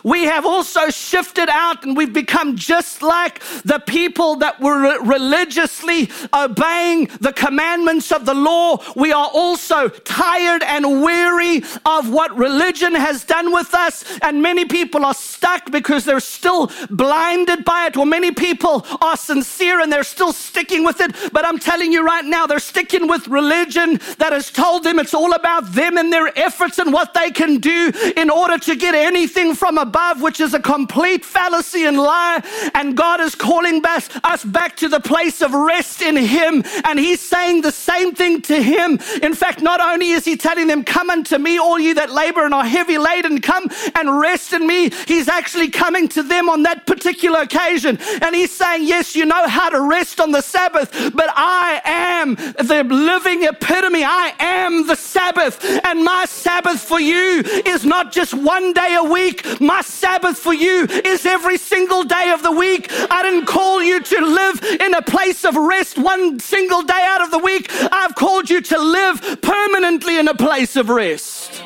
we 0.06 0.22
have 0.22 0.46
also 0.46 0.88
shifted 0.88 1.48
out 1.48 1.82
and 1.82 1.96
we've 1.96 2.12
become 2.12 2.54
just 2.54 3.02
like 3.02 3.42
the 3.64 3.80
people 3.80 4.36
that 4.36 4.60
were 4.60 5.02
religiously 5.02 6.08
obeying 6.32 7.06
the 7.20 7.32
commandments 7.32 8.12
of 8.12 8.24
the 8.24 8.32
law. 8.32 8.78
We 8.94 9.12
are 9.12 9.28
also 9.34 9.88
tired 9.88 10.62
and 10.62 11.02
weary 11.02 11.64
of 11.84 12.08
what 12.08 12.36
religion 12.36 12.94
has 12.94 13.24
done 13.24 13.52
with 13.52 13.74
us. 13.74 14.04
And 14.22 14.40
many 14.40 14.64
people 14.64 15.04
are 15.04 15.12
stuck 15.12 15.72
because 15.72 16.04
they're 16.04 16.20
still 16.20 16.70
blinded 16.88 17.64
by 17.64 17.86
it, 17.86 17.96
or 17.96 18.06
many 18.06 18.30
people 18.30 18.86
are 19.00 19.16
sincere 19.16 19.80
and 19.80 19.92
they're 19.92 20.04
still 20.04 20.32
sticking 20.32 20.84
with 20.84 21.00
it. 21.00 21.16
But 21.32 21.44
I'm 21.44 21.58
telling 21.58 21.90
you 21.90 22.06
right 22.06 22.24
now, 22.24 22.46
they're 22.46 22.60
sticking 22.60 23.08
with 23.08 23.26
religion 23.26 23.98
that 24.18 24.32
has 24.32 24.52
told 24.52 24.84
them 24.84 25.00
it's 25.00 25.14
all 25.14 25.34
about 25.34 25.72
them 25.72 25.98
and 25.98 26.12
their 26.12 26.30
efforts 26.38 26.78
and 26.78 26.92
what 26.92 27.12
they 27.12 27.32
can 27.32 27.58
do 27.58 27.90
in 28.16 28.30
order 28.30 28.56
to 28.58 28.76
get 28.76 28.94
anything 28.94 29.56
from 29.56 29.78
above 29.78 29.95
above, 29.96 30.20
which 30.20 30.40
is 30.40 30.52
a 30.52 30.60
complete 30.60 31.24
fallacy 31.24 31.86
and 31.86 31.96
lie. 31.96 32.42
And 32.74 32.96
God 32.96 33.20
is 33.20 33.34
calling 33.34 33.82
us 33.86 34.44
back 34.44 34.76
to 34.76 34.88
the 34.88 35.00
place 35.00 35.40
of 35.40 35.54
rest 35.54 36.02
in 36.02 36.16
Him. 36.16 36.64
And 36.84 36.98
He's 36.98 37.20
saying 37.20 37.62
the 37.62 37.72
same 37.72 38.14
thing 38.14 38.42
to 38.42 38.62
Him. 38.62 38.98
In 39.22 39.34
fact, 39.34 39.62
not 39.62 39.80
only 39.80 40.10
is 40.10 40.24
He 40.24 40.36
telling 40.36 40.66
them, 40.66 40.84
Come 40.84 41.08
unto 41.08 41.38
me, 41.38 41.58
all 41.58 41.78
you 41.78 41.94
that 41.94 42.10
labor 42.10 42.44
and 42.44 42.52
are 42.52 42.64
heavy 42.64 42.98
laden, 42.98 43.40
come 43.40 43.70
and 43.94 44.20
rest 44.20 44.52
in 44.52 44.66
me. 44.66 44.90
He's 45.06 45.28
actually 45.28 45.70
coming 45.70 46.08
to 46.08 46.22
them 46.22 46.50
on 46.50 46.62
that 46.64 46.86
particular 46.86 47.40
occasion. 47.40 47.98
And 48.20 48.34
He's 48.34 48.52
saying, 48.52 48.86
Yes, 48.86 49.16
you 49.16 49.24
know 49.24 49.48
how 49.48 49.70
to 49.70 49.80
rest 49.80 50.20
on 50.20 50.30
the 50.30 50.42
Sabbath, 50.42 50.90
but 51.14 51.30
I 51.34 51.80
am 51.84 52.34
the 52.34 52.84
living 52.84 53.44
epitome. 53.44 54.04
I 54.04 54.34
am 54.40 54.86
the 54.86 54.96
Sabbath. 54.96 55.64
And 55.84 56.04
my 56.04 56.26
Sabbath 56.26 56.80
for 56.82 57.00
you 57.00 57.42
is 57.64 57.86
not 57.86 58.12
just 58.12 58.34
one 58.34 58.74
day 58.74 58.94
a 59.00 59.04
week. 59.04 59.60
My 59.60 59.82
Sabbath 59.86 60.38
for 60.38 60.52
you 60.52 60.84
is 60.84 61.24
every 61.24 61.58
single 61.58 62.02
day 62.02 62.30
of 62.30 62.42
the 62.42 62.52
week. 62.52 62.88
I 62.90 63.22
didn't 63.22 63.46
call 63.46 63.82
you 63.82 64.00
to 64.00 64.20
live 64.20 64.62
in 64.80 64.94
a 64.94 65.02
place 65.02 65.44
of 65.44 65.56
rest 65.56 65.98
one 65.98 66.40
single 66.40 66.82
day 66.82 67.02
out 67.02 67.22
of 67.22 67.30
the 67.30 67.38
week. 67.38 67.70
I've 67.70 68.14
called 68.14 68.50
you 68.50 68.60
to 68.60 68.78
live 68.78 69.40
permanently 69.42 70.18
in 70.18 70.28
a 70.28 70.34
place 70.34 70.76
of 70.76 70.88
rest. 70.88 71.62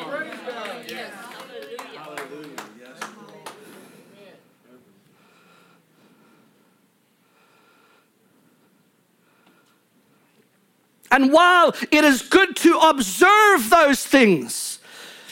And 11.11 11.33
while 11.33 11.75
it 11.91 12.05
is 12.05 12.21
good 12.21 12.55
to 12.57 12.77
observe 12.77 13.69
those 13.69 14.05
things, 14.05 14.79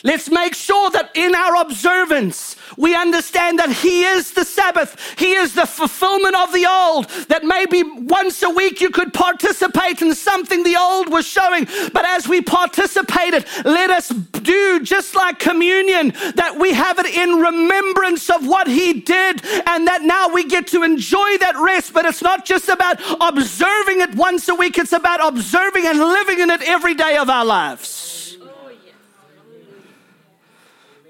Let's 0.03 0.29
make 0.29 0.56
sure 0.56 0.89
that 0.91 1.12
in 1.13 1.36
our 1.36 1.62
observance, 1.62 2.56
we 2.77 2.96
understand 2.96 3.60
that 3.60 3.72
He 3.72 4.03
is 4.03 4.32
the 4.32 4.46
Sabbath. 4.46 4.96
He 5.18 5.34
is 5.34 5.53
the 5.53 5.65
fulfillment 5.65 6.36
of 6.36 6.53
the 6.53 6.65
old. 6.68 7.10
That 7.27 7.44
maybe 7.44 7.84
once 7.84 8.41
a 8.44 8.50
week 8.50 8.79
you 8.79 8.89
could 8.89 9.13
participate 9.13 10.01
in 10.01 10.15
something 10.15 10.63
the 10.63 10.77
old 10.77 11.10
was 11.10 11.27
showing. 11.27 11.68
But 11.94 12.06
as 12.06 12.27
we 12.27 12.41
participated, 12.41 13.46
let 13.65 13.89
us 13.89 14.10
do 14.10 14.79
just 14.82 15.15
like 15.15 15.39
communion, 15.39 16.13
that 16.36 16.58
we 16.58 16.74
have 16.74 17.00
it 17.00 17.08
in 17.08 17.36
remembrance 17.36 18.29
of 18.29 18.48
what 18.48 18.68
He 18.68 18.94
did, 18.94 19.46
and 19.68 19.88
that 19.88 20.01
now 20.03 20.29
we 20.29 20.46
get 20.46 20.68
to 20.68 20.84
enjoy 20.84 21.38
that 21.39 21.56
rest. 21.58 21.94
But 21.94 22.06
it's 22.06 22.22
not 22.22 22.46
just 22.46 22.70
about 22.70 23.01
observing 23.20 24.01
it 24.01 24.15
once 24.15 24.48
a 24.48 24.56
week, 24.56 24.77
it's 24.77 24.94
about 24.94 25.25
observing 25.25 25.86
and 25.86 26.00
living 26.00 26.39
in 26.39 26.50
it 26.50 26.62
every 26.62 26.96
day 26.96 27.18
of 27.18 27.29
our 27.29 27.46
lives. 27.46 28.18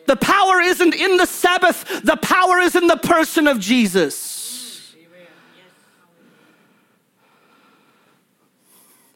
The 0.10 0.16
power 0.16 0.60
isn't 0.60 0.96
in 0.96 1.18
the 1.18 1.28
Sabbath, 1.28 2.02
the 2.04 2.18
power 2.18 2.58
is 2.58 2.76
in 2.76 2.88
the 2.88 2.98
person 2.98 3.46
of 3.46 3.60
Jesus. 3.60 4.96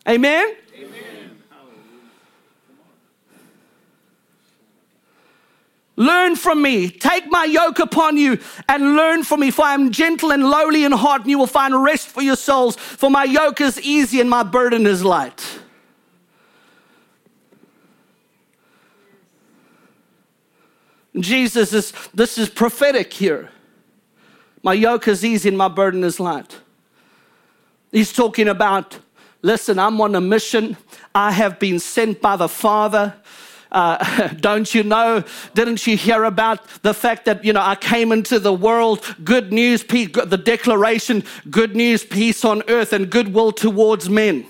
Amen? 0.07 0.55
Amen. 0.77 1.41
Learn 5.95 6.35
from 6.35 6.62
me. 6.62 6.91
Take 6.91 7.25
my 7.31 7.45
yoke 7.45 7.79
upon 7.79 8.17
you 8.17 8.38
and 8.69 8.95
learn 8.95 9.23
from 9.23 9.39
me, 9.39 9.50
for 9.50 9.65
I 9.65 9.73
am 9.73 9.91
gentle 9.91 10.31
and 10.31 10.47
lowly 10.47 10.83
in 10.83 10.91
heart, 10.91 11.21
and 11.21 11.31
you 11.31 11.39
will 11.39 11.47
find 11.47 11.83
rest 11.83 12.07
for 12.07 12.21
your 12.21 12.35
souls. 12.35 12.75
For 12.75 13.09
my 13.09 13.23
yoke 13.23 13.62
is 13.62 13.81
easy 13.81 14.21
and 14.21 14.29
my 14.29 14.43
burden 14.43 14.85
is 14.85 15.03
light. 15.03 15.62
Jesus 21.20 21.74
is, 21.74 21.93
this 22.13 22.38
is 22.38 22.50
prophetic 22.50 23.13
here. 23.13 23.50
My 24.63 24.74
yoke 24.74 25.08
is 25.08 25.24
easy 25.24 25.50
and 25.50 25.58
my 25.58 25.67
burden 25.67 26.03
is 26.03 26.20
light. 26.20 26.58
He's 27.91 28.12
talking 28.12 28.48
about, 28.48 29.00
listen, 29.41 29.77
I'm 29.77 30.00
on 30.01 30.15
a 30.15 30.22
mission. 30.22 30.77
I 31.13 31.32
have 31.32 31.60
been 31.60 31.79
sent 31.79 32.22
by 32.22 32.38
the 32.38 32.50
Father. 32.50 33.13
Uh, 33.72 34.27
don't 34.39 34.74
you 34.74 34.84
know? 34.84 35.24
Didn't 35.53 35.86
you 35.86 35.98
hear 35.98 36.24
about 36.24 36.65
the 36.82 36.93
fact 36.93 37.25
that, 37.25 37.43
you 37.43 37.53
know, 37.53 37.62
I 37.62 37.75
came 37.75 38.12
into 38.12 38.39
the 38.39 38.53
world, 38.53 39.03
good 39.24 39.51
news, 39.51 39.84
peace, 39.84 40.10
the 40.13 40.38
declaration, 40.38 41.24
good 41.50 41.75
news, 41.75 42.03
peace 42.03 42.43
on 42.46 42.63
earth, 42.67 42.93
and 42.93 43.10
goodwill 43.10 43.51
towards 43.51 44.10
men. 44.10 44.46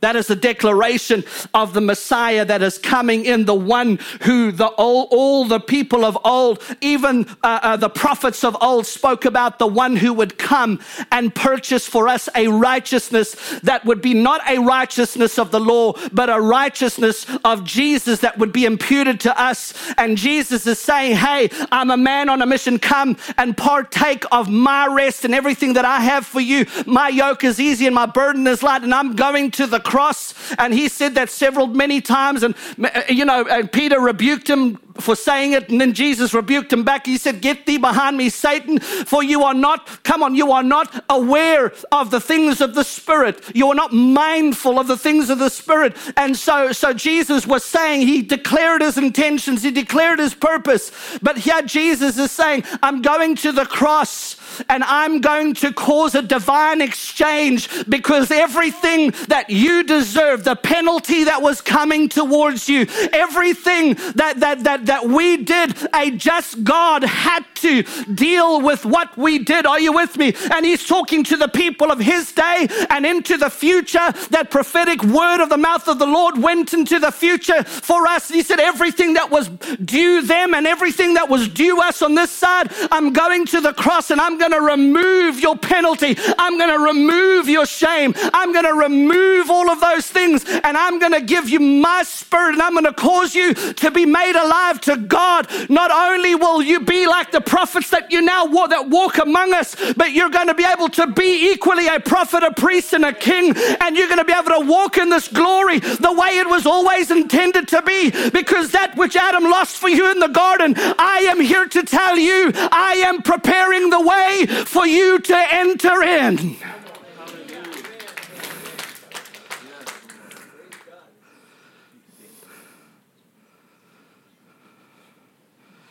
That 0.00 0.14
is 0.14 0.28
the 0.28 0.36
declaration 0.36 1.24
of 1.52 1.74
the 1.74 1.80
Messiah 1.80 2.44
that 2.44 2.62
is 2.62 2.78
coming 2.78 3.24
in, 3.24 3.46
the 3.46 3.54
one 3.54 3.98
who 4.22 4.52
the 4.52 4.66
all, 4.66 5.08
all 5.10 5.44
the 5.44 5.58
people 5.58 6.04
of 6.04 6.16
old, 6.24 6.62
even 6.80 7.26
uh, 7.42 7.60
uh, 7.62 7.76
the 7.76 7.90
prophets 7.90 8.44
of 8.44 8.56
old, 8.60 8.86
spoke 8.86 9.24
about 9.24 9.58
the 9.58 9.66
one 9.66 9.96
who 9.96 10.12
would 10.12 10.38
come 10.38 10.80
and 11.10 11.34
purchase 11.34 11.86
for 11.86 12.06
us 12.06 12.28
a 12.36 12.46
righteousness 12.46 13.58
that 13.64 13.84
would 13.84 14.00
be 14.00 14.14
not 14.14 14.40
a 14.48 14.58
righteousness 14.58 15.36
of 15.36 15.50
the 15.50 15.58
law, 15.58 15.92
but 16.12 16.30
a 16.30 16.40
righteousness 16.40 17.26
of 17.44 17.64
Jesus 17.64 18.20
that 18.20 18.38
would 18.38 18.52
be 18.52 18.66
imputed 18.66 19.18
to 19.20 19.40
us. 19.40 19.74
And 19.98 20.16
Jesus 20.16 20.64
is 20.68 20.78
saying, 20.78 21.16
Hey, 21.16 21.50
I'm 21.72 21.90
a 21.90 21.96
man 21.96 22.28
on 22.28 22.40
a 22.40 22.46
mission. 22.46 22.78
Come 22.78 23.16
and 23.36 23.56
partake 23.56 24.24
of 24.30 24.48
my 24.48 24.86
rest 24.86 25.24
and 25.24 25.34
everything 25.34 25.72
that 25.72 25.84
I 25.84 26.00
have 26.00 26.24
for 26.24 26.40
you. 26.40 26.66
My 26.86 27.08
yoke 27.08 27.42
is 27.42 27.58
easy 27.58 27.86
and 27.86 27.94
my 27.94 28.06
burden 28.06 28.46
is 28.46 28.62
light, 28.62 28.82
and 28.84 28.94
I'm 28.94 29.16
going 29.16 29.50
to 29.52 29.66
the 29.66 29.80
cross. 29.88 30.34
And 30.58 30.74
he 30.74 30.88
said 30.88 31.14
that 31.14 31.30
several, 31.30 31.66
many 31.66 32.00
times. 32.02 32.42
And, 32.42 32.54
uh, 32.82 33.02
you 33.08 33.24
know, 33.24 33.46
and 33.46 33.72
Peter 33.72 33.98
rebuked 33.98 34.48
him 34.48 34.76
for 35.00 35.16
saying 35.16 35.52
it. 35.52 35.70
And 35.70 35.80
then 35.80 35.94
Jesus 35.94 36.34
rebuked 36.34 36.72
him 36.72 36.84
back. 36.84 37.06
He 37.06 37.16
said, 37.16 37.40
Get 37.40 37.64
thee 37.66 37.78
behind 37.78 38.16
me, 38.16 38.28
Satan, 38.28 38.80
for 38.80 39.22
you 39.22 39.44
are 39.44 39.54
not, 39.54 40.02
come 40.02 40.22
on, 40.22 40.34
you 40.34 40.52
are 40.52 40.62
not 40.62 41.04
aware 41.08 41.72
of 41.90 42.10
the 42.10 42.20
things 42.20 42.60
of 42.60 42.74
the 42.74 42.84
Spirit. 42.84 43.42
You 43.54 43.68
are 43.68 43.74
not 43.74 43.92
mindful 43.92 44.78
of 44.78 44.88
the 44.88 44.98
things 44.98 45.30
of 45.30 45.38
the 45.38 45.48
Spirit. 45.48 45.96
And 46.16 46.36
so, 46.36 46.72
so 46.72 46.92
Jesus 46.92 47.46
was 47.46 47.64
saying, 47.64 48.06
He 48.06 48.22
declared 48.22 48.82
His 48.82 48.98
intentions, 48.98 49.62
He 49.62 49.70
declared 49.70 50.18
His 50.18 50.34
purpose. 50.34 50.92
But 51.22 51.38
here 51.38 51.62
Jesus 51.62 52.18
is 52.18 52.30
saying, 52.30 52.64
I'm 52.82 53.00
going 53.00 53.36
to 53.36 53.52
the 53.52 53.66
cross 53.66 54.36
and 54.68 54.84
I'm 54.84 55.20
going 55.20 55.54
to 55.54 55.72
cause 55.72 56.14
a 56.14 56.22
divine 56.22 56.80
exchange 56.80 57.68
because 57.88 58.30
everything 58.30 59.12
that 59.28 59.50
you 59.50 59.82
deserve, 59.82 60.44
the 60.44 60.56
penalty 60.56 61.24
that 61.24 61.42
was 61.42 61.60
coming 61.60 62.08
towards 62.08 62.68
you, 62.68 62.86
everything 63.12 63.94
that, 64.14 64.34
that, 64.40 64.64
that, 64.64 64.86
that 64.86 65.06
we 65.06 65.38
did, 65.38 65.76
a 65.94 66.10
just 66.10 66.64
God 66.64 67.02
had 67.02 67.44
to 67.60 67.82
deal 68.14 68.60
with 68.60 68.84
what 68.84 69.16
we 69.16 69.38
did. 69.38 69.66
Are 69.66 69.80
you 69.80 69.92
with 69.92 70.16
me? 70.16 70.34
And 70.52 70.64
he's 70.64 70.86
talking 70.86 71.24
to 71.24 71.36
the 71.36 71.48
people 71.48 71.90
of 71.90 71.98
his 71.98 72.32
day 72.32 72.68
and 72.90 73.04
into 73.04 73.36
the 73.36 73.50
future. 73.50 74.12
That 74.30 74.50
prophetic 74.50 75.02
word 75.02 75.42
of 75.42 75.48
the 75.48 75.56
mouth 75.56 75.88
of 75.88 75.98
the 75.98 76.06
Lord 76.06 76.38
went 76.38 76.72
into 76.74 76.98
the 76.98 77.10
future 77.10 77.64
for 77.64 78.06
us. 78.06 78.28
He 78.28 78.42
said, 78.42 78.60
Everything 78.60 79.14
that 79.14 79.30
was 79.30 79.48
due 79.48 80.22
them 80.22 80.54
and 80.54 80.66
everything 80.66 81.14
that 81.14 81.28
was 81.28 81.48
due 81.48 81.80
us 81.80 82.02
on 82.02 82.14
this 82.14 82.30
side, 82.30 82.72
I'm 82.90 83.12
going 83.12 83.46
to 83.46 83.60
the 83.60 83.72
cross 83.72 84.10
and 84.10 84.20
I'm 84.20 84.38
going 84.38 84.52
to 84.52 84.60
remove 84.60 85.40
your 85.40 85.56
penalty. 85.56 86.16
I'm 86.38 86.58
going 86.58 86.70
to 86.70 86.84
remove 86.84 87.48
your 87.48 87.66
shame. 87.66 88.14
I'm 88.32 88.52
going 88.52 88.64
to 88.64 88.74
remove 88.74 89.50
all 89.50 89.70
of 89.70 89.80
those 89.80 90.06
things 90.06 90.44
and 90.44 90.76
I'm 90.76 90.98
going 90.98 91.12
to 91.12 91.20
give 91.20 91.48
you 91.48 91.60
my 91.60 92.02
spirit 92.02 92.54
and 92.54 92.62
I'm 92.62 92.72
going 92.72 92.84
to 92.84 92.92
cause 92.92 93.34
you 93.34 93.54
to 93.54 93.90
be 93.90 94.06
made 94.06 94.36
alive 94.36 94.80
to 94.82 94.96
God. 94.96 95.48
Not 95.68 95.90
only 95.90 96.34
will 96.34 96.62
you 96.62 96.80
be 96.80 97.06
like 97.06 97.30
the 97.30 97.40
prophets 97.48 97.90
that 97.90 98.12
you 98.12 98.20
now 98.20 98.46
walk, 98.46 98.70
that 98.70 98.88
walk 98.88 99.18
among 99.18 99.54
us, 99.54 99.74
but 99.94 100.12
you're 100.12 100.30
going 100.30 100.46
to 100.46 100.54
be 100.54 100.64
able 100.64 100.88
to 100.90 101.06
be 101.06 101.50
equally 101.52 101.88
a 101.88 101.98
prophet, 101.98 102.42
a 102.42 102.52
priest, 102.52 102.92
and 102.92 103.04
a 103.04 103.12
king, 103.12 103.54
and 103.80 103.96
you're 103.96 104.06
going 104.06 104.18
to 104.18 104.24
be 104.24 104.32
able 104.32 104.60
to 104.60 104.66
walk 104.66 104.98
in 104.98 105.08
this 105.08 105.28
glory 105.28 105.78
the 105.78 106.12
way 106.12 106.38
it 106.38 106.48
was 106.48 106.66
always 106.66 107.10
intended 107.10 107.66
to 107.68 107.82
be. 107.82 108.10
Because 108.30 108.72
that 108.72 108.96
which 108.96 109.16
Adam 109.16 109.44
lost 109.44 109.78
for 109.78 109.88
you 109.88 110.10
in 110.10 110.18
the 110.18 110.28
garden, 110.28 110.74
I 110.76 111.26
am 111.30 111.40
here 111.40 111.66
to 111.66 111.82
tell 111.82 112.18
you, 112.18 112.52
I 112.54 113.02
am 113.06 113.22
preparing 113.22 113.90
the 113.90 114.00
way 114.00 114.46
for 114.66 114.86
you 114.86 115.18
to 115.18 115.36
enter 115.50 116.02
in. 116.02 116.56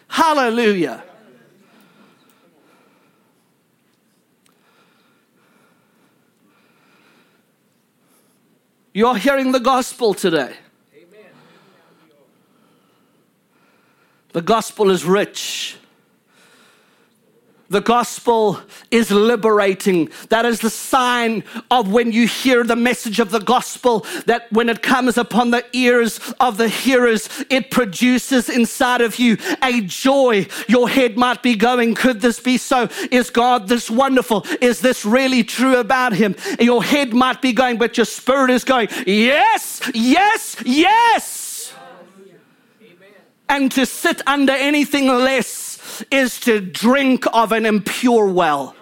Hallelujah. 0.07 1.03
You're 8.97 9.17
hearing 9.17 9.51
the 9.51 9.59
gospel 9.59 10.15
today. 10.15 10.55
The 14.33 14.41
gospel 14.41 14.89
is 14.89 15.05
rich. 15.05 15.76
The 17.69 17.81
gospel 17.81 18.59
is 18.91 19.11
liberating. 19.11 20.09
That 20.29 20.45
is 20.45 20.61
the 20.61 20.69
sign 20.69 21.43
of 21.69 21.91
when 21.91 22.11
you 22.13 22.25
hear 22.25 22.63
the 22.63 22.77
message 22.77 23.19
of 23.19 23.31
the 23.31 23.39
gospel, 23.39 24.05
that 24.25 24.51
when 24.51 24.69
it 24.69 24.81
comes 24.81 25.17
upon 25.17 25.51
the 25.51 25.65
ears 25.73 26.19
of 26.39 26.57
the 26.57 26.69
hearers, 26.69 27.27
it 27.49 27.69
produces 27.69 28.47
inside 28.49 29.01
of 29.01 29.19
you 29.19 29.37
a 29.61 29.81
joy. 29.81 30.47
Your 30.67 30.87
head 30.87 31.17
might 31.17 31.43
be 31.43 31.55
going, 31.55 31.95
Could 31.95 32.21
this 32.21 32.39
be 32.39 32.57
so? 32.57 32.87
Is 33.11 33.29
God 33.29 33.67
this 33.67 33.89
wonderful? 33.89 34.45
Is 34.61 34.79
this 34.79 35.03
really 35.03 35.43
true 35.43 35.77
about 35.77 36.13
Him? 36.13 36.35
your 36.59 36.83
head 36.83 37.13
might 37.13 37.41
be 37.41 37.51
going, 37.51 37.77
but 37.77 37.97
your 37.97 38.05
spirit 38.05 38.49
is 38.49 38.63
going, 38.63 38.87
Yes, 39.05 39.81
yes, 39.93 40.55
yes. 40.65 41.73
And 43.49 43.71
to 43.73 43.85
sit 43.85 44.21
under 44.27 44.53
anything 44.53 45.07
less 45.07 45.66
is 46.11 46.39
to 46.41 46.59
drink 46.59 47.25
of 47.33 47.51
an 47.51 47.65
impure 47.65 48.27
well. 48.27 48.75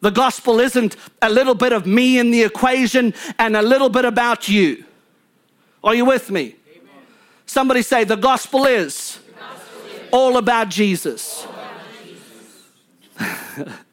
The 0.00 0.10
gospel 0.10 0.60
isn't 0.60 0.96
a 1.20 1.28
little 1.28 1.54
bit 1.54 1.72
of 1.72 1.86
me 1.86 2.18
in 2.18 2.30
the 2.30 2.42
equation 2.42 3.14
and 3.38 3.56
a 3.56 3.62
little 3.62 3.88
bit 3.88 4.04
about 4.04 4.48
you. 4.48 4.84
Are 5.82 5.94
you 5.94 6.04
with 6.04 6.30
me? 6.30 6.54
Amen. 6.70 6.92
Somebody 7.46 7.82
say, 7.82 8.04
the 8.04 8.14
gospel 8.14 8.66
is, 8.66 9.18
the 9.18 9.32
gospel 9.32 9.80
is 9.86 10.08
all 10.12 10.36
about. 10.36 10.36
All 10.36 10.36
about 10.36 10.68
Jesus. 10.68 11.46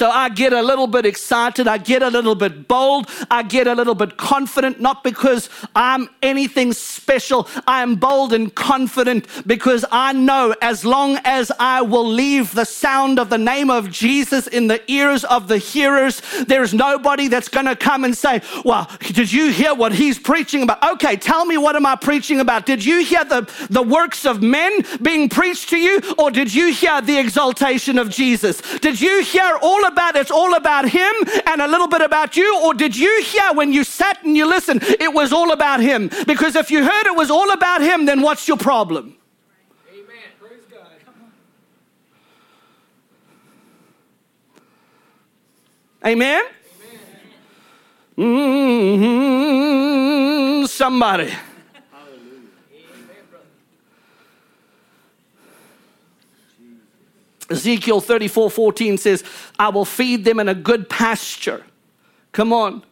So 0.00 0.08
I 0.08 0.30
get 0.30 0.54
a 0.54 0.62
little 0.62 0.86
bit 0.86 1.04
excited, 1.04 1.68
I 1.68 1.76
get 1.76 2.02
a 2.02 2.08
little 2.08 2.34
bit 2.34 2.66
bold, 2.66 3.06
I 3.30 3.42
get 3.42 3.66
a 3.66 3.74
little 3.74 3.94
bit 3.94 4.16
confident, 4.16 4.80
not 4.80 5.04
because 5.04 5.50
I'm 5.76 6.08
anything 6.22 6.72
special. 6.72 7.46
I 7.66 7.82
am 7.82 7.96
bold 7.96 8.32
and 8.32 8.54
confident 8.54 9.26
because 9.46 9.84
I 9.92 10.14
know 10.14 10.54
as 10.62 10.86
long 10.86 11.18
as 11.26 11.52
I 11.60 11.82
will 11.82 12.06
leave 12.06 12.54
the 12.54 12.64
sound 12.64 13.18
of 13.18 13.28
the 13.28 13.36
name 13.36 13.68
of 13.68 13.90
Jesus 13.90 14.46
in 14.46 14.68
the 14.68 14.80
ears 14.90 15.22
of 15.24 15.48
the 15.48 15.58
hearers, 15.58 16.22
there's 16.46 16.72
nobody 16.72 17.28
that's 17.28 17.48
going 17.48 17.66
to 17.66 17.76
come 17.76 18.04
and 18.04 18.16
say, 18.16 18.40
Well, 18.64 18.90
did 19.00 19.30
you 19.30 19.50
hear 19.52 19.74
what 19.74 19.92
he's 19.92 20.18
preaching 20.18 20.62
about? 20.62 20.82
Okay, 20.94 21.16
tell 21.16 21.44
me 21.44 21.58
what 21.58 21.76
am 21.76 21.84
I 21.84 21.96
preaching 21.96 22.40
about? 22.40 22.64
Did 22.64 22.82
you 22.82 23.04
hear 23.04 23.26
the, 23.26 23.42
the 23.68 23.82
works 23.82 24.24
of 24.24 24.40
men 24.40 24.82
being 25.02 25.28
preached 25.28 25.68
to 25.68 25.76
you, 25.76 26.00
or 26.16 26.30
did 26.30 26.54
you 26.54 26.72
hear 26.72 27.02
the 27.02 27.18
exaltation 27.18 27.98
of 27.98 28.08
Jesus? 28.08 28.62
Did 28.78 28.98
you 28.98 29.22
hear 29.22 29.58
all 29.60 29.89
about 29.90 30.16
it's 30.16 30.30
all 30.30 30.54
about 30.54 30.88
him 30.88 31.12
and 31.46 31.60
a 31.60 31.68
little 31.68 31.88
bit 31.88 32.00
about 32.00 32.36
you, 32.36 32.60
or 32.64 32.74
did 32.74 32.96
you 32.96 33.22
hear 33.22 33.52
when 33.54 33.72
you 33.72 33.84
sat 33.84 34.22
and 34.24 34.36
you 34.36 34.46
listened, 34.46 34.82
it 34.82 35.12
was 35.12 35.32
all 35.32 35.52
about 35.52 35.80
him? 35.80 36.10
Because 36.26 36.56
if 36.56 36.70
you 36.70 36.84
heard 36.84 37.06
it 37.06 37.16
was 37.16 37.30
all 37.30 37.50
about 37.50 37.80
him, 37.80 38.06
then 38.06 38.20
what's 38.22 38.46
your 38.48 38.56
problem? 38.56 39.16
Amen? 39.92 40.16
Praise 40.38 40.64
God. 40.70 40.86
Come 41.04 41.14
Mm-hmm. 48.18 49.50
Somebody. 50.66 51.32
Ezekiel 57.50 58.00
34 58.00 58.50
14 58.50 58.98
says, 58.98 59.24
I 59.58 59.68
will 59.70 59.84
feed 59.84 60.24
them 60.24 60.38
in 60.38 60.48
a 60.48 60.54
good 60.54 60.88
pasture. 60.88 61.64
Come 62.32 62.52
on. 62.52 62.84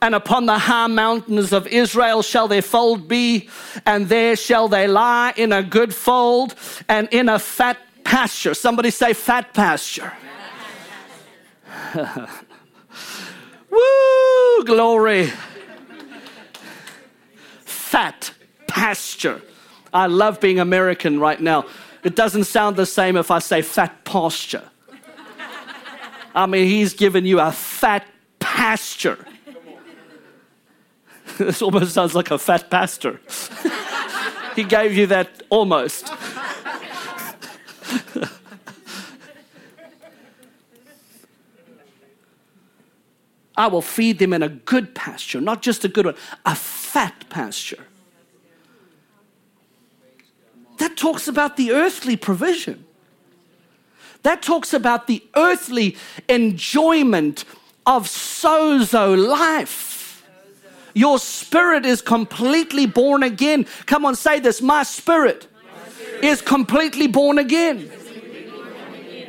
And 0.00 0.14
upon 0.14 0.46
the 0.46 0.58
high 0.58 0.86
mountains 0.86 1.52
of 1.52 1.66
Israel 1.66 2.22
shall 2.22 2.46
their 2.46 2.62
fold 2.62 3.08
be, 3.08 3.48
and 3.84 4.08
there 4.08 4.36
shall 4.36 4.68
they 4.68 4.86
lie 4.86 5.32
in 5.36 5.52
a 5.52 5.62
good 5.62 5.92
fold 5.92 6.54
and 6.88 7.08
in 7.10 7.28
a 7.28 7.40
fat 7.40 7.78
pasture. 8.04 8.54
Somebody 8.54 8.90
say, 8.90 9.12
fat 9.12 9.52
pasture. 9.54 10.12
Woo, 13.70 14.64
glory. 14.64 15.32
Fat 17.64 18.32
pasture. 18.68 19.42
I 19.92 20.06
love 20.06 20.40
being 20.40 20.60
American 20.60 21.18
right 21.18 21.40
now. 21.40 21.66
It 22.04 22.14
doesn't 22.14 22.44
sound 22.44 22.76
the 22.76 22.86
same 22.86 23.16
if 23.16 23.30
I 23.30 23.38
say 23.38 23.62
fat 23.62 24.04
posture. 24.04 24.68
I 26.34 26.46
mean, 26.46 26.66
he's 26.66 26.94
given 26.94 27.24
you 27.24 27.40
a 27.40 27.50
fat 27.50 28.06
pasture. 28.38 29.18
this 31.38 31.60
almost 31.62 31.94
sounds 31.94 32.14
like 32.14 32.30
a 32.30 32.38
fat 32.38 32.70
pastor. 32.70 33.20
he 34.56 34.64
gave 34.64 34.96
you 34.96 35.06
that 35.06 35.42
almost. 35.50 36.08
I 43.56 43.66
will 43.66 43.82
feed 43.82 44.20
them 44.20 44.32
in 44.32 44.42
a 44.44 44.48
good 44.48 44.94
pasture, 44.94 45.40
not 45.40 45.62
just 45.62 45.84
a 45.84 45.88
good 45.88 46.06
one, 46.06 46.14
a 46.46 46.54
fat 46.54 47.24
pasture. 47.28 47.84
That 50.78 50.96
talks 50.96 51.28
about 51.28 51.56
the 51.56 51.72
earthly 51.72 52.16
provision. 52.16 52.84
That 54.22 54.42
talks 54.42 54.72
about 54.74 55.06
the 55.06 55.22
earthly 55.36 55.96
enjoyment 56.28 57.44
of 57.86 58.06
sozo 58.06 59.16
life. 59.16 60.24
Your 60.94 61.18
spirit 61.18 61.86
is 61.86 62.02
completely 62.02 62.86
born 62.86 63.22
again. 63.22 63.66
Come 63.86 64.04
on, 64.04 64.16
say 64.16 64.40
this. 64.40 64.60
My 64.60 64.82
spirit, 64.82 65.46
My 65.62 65.90
spirit. 65.90 66.24
is 66.24 66.40
completely 66.40 67.06
born 67.06 67.38
again. 67.38 67.90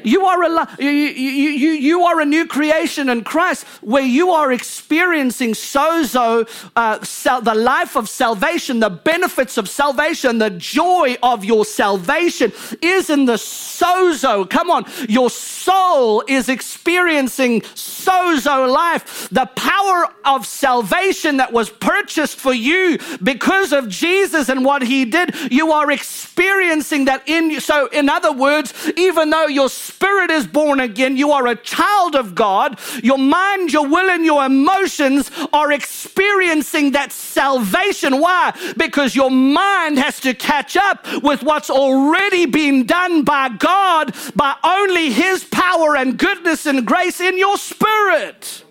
You 0.03 0.25
are 0.25 0.43
a, 0.43 0.67
you, 0.79 0.89
you, 0.89 1.49
you, 1.49 1.69
you 1.71 2.03
are 2.03 2.19
a 2.21 2.25
new 2.25 2.45
creation 2.45 3.09
in 3.09 3.23
Christ 3.23 3.65
where 3.81 4.03
you 4.03 4.31
are 4.31 4.51
experiencing 4.51 5.53
sozo, 5.53 6.47
uh, 6.75 7.03
sal- 7.03 7.41
the 7.41 7.55
life 7.55 7.95
of 7.95 8.09
salvation, 8.09 8.79
the 8.79 8.89
benefits 8.89 9.57
of 9.57 9.69
salvation, 9.69 10.37
the 10.39 10.49
joy 10.49 11.15
of 11.21 11.45
your 11.45 11.65
salvation 11.65 12.51
is 12.81 13.09
in 13.09 13.25
the 13.25 13.33
sozo. 13.33 14.49
Come 14.49 14.69
on, 14.69 14.85
your 15.07 15.29
soul 15.29 16.23
is 16.27 16.49
experiencing 16.49 17.61
sozo 17.61 18.71
life. 18.71 19.29
The 19.29 19.45
power 19.55 20.13
of 20.25 20.45
salvation 20.45 21.37
that 21.37 21.53
was 21.53 21.69
purchased 21.69 22.37
for 22.37 22.53
you 22.53 22.97
because 23.21 23.71
of 23.73 23.89
Jesus 23.89 24.49
and 24.49 24.65
what 24.65 24.81
he 24.81 25.05
did, 25.05 25.35
you 25.51 25.71
are 25.71 25.91
experiencing 25.91 27.05
that 27.05 27.27
in 27.27 27.51
you. 27.51 27.59
So, 27.59 27.87
in 27.87 28.09
other 28.09 28.31
words, 28.31 28.73
even 28.95 29.29
though 29.29 29.47
your 29.47 29.69
spirit 29.69 29.98
is 30.39 30.47
born 30.47 30.79
again, 30.79 31.17
you 31.17 31.31
are 31.31 31.47
a 31.47 31.55
child 31.55 32.15
of 32.15 32.33
God, 32.33 32.79
your 33.03 33.17
mind, 33.17 33.73
your 33.73 33.87
will, 33.87 34.09
and 34.09 34.23
your 34.23 34.45
emotions 34.45 35.29
are 35.51 35.71
experiencing 35.71 36.91
that 36.91 37.11
salvation. 37.11 38.19
Why? 38.19 38.53
Because 38.77 39.15
your 39.15 39.31
mind 39.31 39.97
has 39.97 40.19
to 40.21 40.33
catch 40.33 40.77
up 40.77 41.05
with 41.23 41.43
what's 41.43 41.69
already 41.69 42.45
been 42.45 42.85
done 42.85 43.23
by 43.23 43.49
God 43.49 44.15
by 44.35 44.55
only 44.63 45.11
His 45.11 45.43
power 45.43 45.95
and 45.95 46.17
goodness 46.17 46.65
and 46.65 46.85
grace 46.85 47.19
in 47.19 47.37
your 47.37 47.57
spirit. 47.57 48.63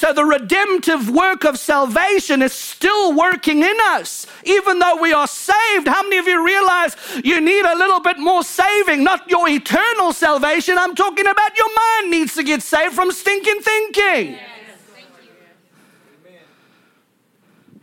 So 0.00 0.14
the 0.14 0.24
redemptive 0.24 1.10
work 1.10 1.44
of 1.44 1.58
salvation 1.58 2.40
is 2.40 2.54
still 2.54 3.12
working 3.12 3.58
in 3.58 3.76
us, 3.88 4.26
even 4.44 4.78
though 4.78 4.96
we 4.96 5.12
are 5.12 5.26
saved. 5.26 5.86
How 5.86 6.02
many 6.02 6.16
of 6.16 6.26
you 6.26 6.42
realize 6.42 6.96
you 7.22 7.38
need 7.38 7.66
a 7.66 7.76
little 7.76 8.00
bit 8.00 8.18
more 8.18 8.42
saving? 8.42 9.04
Not 9.04 9.28
your 9.28 9.46
eternal 9.46 10.14
salvation. 10.14 10.78
I'm 10.78 10.94
talking 10.94 11.26
about 11.26 11.54
your 11.54 11.68
mind 11.74 12.10
needs 12.12 12.34
to 12.36 12.42
get 12.42 12.62
saved 12.62 12.94
from 12.94 13.12
stinking 13.12 13.60
thinking. 13.60 14.38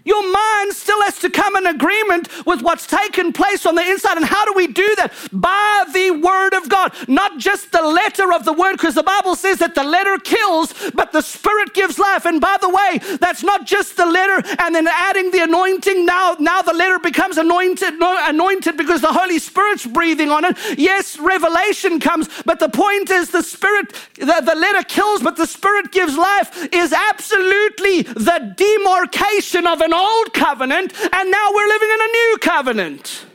Your 0.08 0.24
mind 0.24 0.72
still 0.72 1.02
has 1.02 1.20
to 1.20 1.30
come 1.30 1.58
in 1.58 1.68
agreement 1.68 2.30
with 2.46 2.62
what's 2.62 2.88
taken 2.88 3.34
place 3.34 3.66
on 3.66 3.76
the 3.76 3.86
inside. 3.86 4.16
And 4.16 4.26
how 4.26 4.46
do 4.46 4.54
we 4.54 4.68
do 4.68 4.96
that? 4.96 5.12
By 5.34 5.84
the 5.94 6.12
word 6.12 6.54
of 6.54 6.70
God, 6.70 6.94
not 7.10 7.38
just 7.40 7.74
the 7.74 7.82
letter 7.82 8.32
of 8.32 8.46
the 8.46 8.54
word, 8.54 8.78
because 8.78 8.96
the 8.96 9.04
Bible 9.04 9.36
says 9.36 9.60
that 9.60 9.76
the 9.76 9.84
letter 9.84 10.18
kills, 10.18 10.74
but 10.94 11.12
the 11.12 11.20
spirit 11.20 11.74
gives 11.74 12.00
life. 12.00 12.26
And 12.26 12.40
by 12.40 12.56
the 12.62 12.70
way, 12.70 13.18
that's 13.18 13.44
not 13.44 13.68
just 13.68 13.98
the 13.98 14.06
letter 14.06 14.42
and 14.60 14.74
then 14.74 14.88
adding 14.88 15.32
the 15.32 15.44
anointing. 15.44 16.06
Now, 16.06 16.38
now 16.40 16.62
the 16.62 16.74
letter 16.74 17.00
becomes 17.00 17.38
anointed, 17.38 17.96
anointed 18.00 18.78
because 18.78 19.02
the 19.02 19.12
Holy 19.12 19.40
Spirit's 19.40 19.86
breathing 19.86 20.30
on 20.32 20.46
it. 20.46 20.58
Yes, 20.78 21.20
revelation 21.20 22.00
comes, 22.00 22.30
but 22.46 22.60
the 22.60 22.70
point 22.70 23.10
is 23.10 23.32
the 23.32 23.44
spirit, 23.44 23.94
the, 24.16 24.42
the 24.46 24.56
letter 24.56 24.84
kills, 24.84 25.22
but 25.22 25.36
the 25.36 25.48
spirit 25.48 25.92
gives 25.92 26.16
life 26.16 26.70
is 26.72 26.94
absolutely 26.94 28.04
the 28.04 28.54
demarcation 28.56 29.68
of 29.68 29.82
an 29.82 29.94
old 29.98 30.34
covenant, 30.34 30.94
and 31.14 31.32
now 31.32 31.50
we're 31.54 31.68
living 31.68 31.90
in 31.90 32.02
a 32.02 32.12
new 32.12 32.38
covenant. 32.42 33.26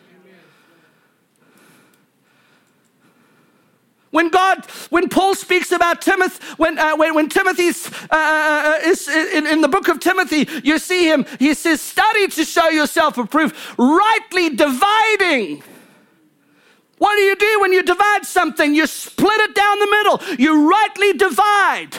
When 4.13 4.29
God, 4.29 4.67
when 4.91 5.09
Paul 5.09 5.35
speaks 5.35 5.73
about 5.73 6.03
Timothy, 6.03 6.45
when, 6.59 6.79
uh, 6.79 6.97
when, 6.97 7.15
when 7.15 7.31
Timothy's 7.31 7.89
uh, 7.89 8.09
uh, 8.11 8.75
uh 8.77 8.79
is 8.85 9.09
in, 9.09 9.47
in, 9.47 9.63
the 9.63 9.69
book 9.69 9.89
of 9.89 10.01
Timothy, 10.01 10.47
you 10.63 10.79
see 10.79 11.11
him, 11.11 11.25
he 11.39 11.55
says, 11.55 11.81
study 11.81 12.29
to 12.29 12.45
show 12.45 12.69
yourself 12.69 13.17
approved, 13.17 13.57
rightly 13.79 14.51
dividing. 14.51 15.63
What 16.99 17.17
do 17.17 17.23
you 17.23 17.37
do 17.37 17.61
when 17.63 17.73
you 17.73 17.83
divide 17.83 18.27
something? 18.27 18.75
You 18.75 18.87
split 18.87 19.41
it 19.41 19.55
down 19.55 19.79
the 19.79 19.91
middle, 19.91 20.37
you 20.39 20.71
rightly 20.71 21.15
divide. 21.15 21.97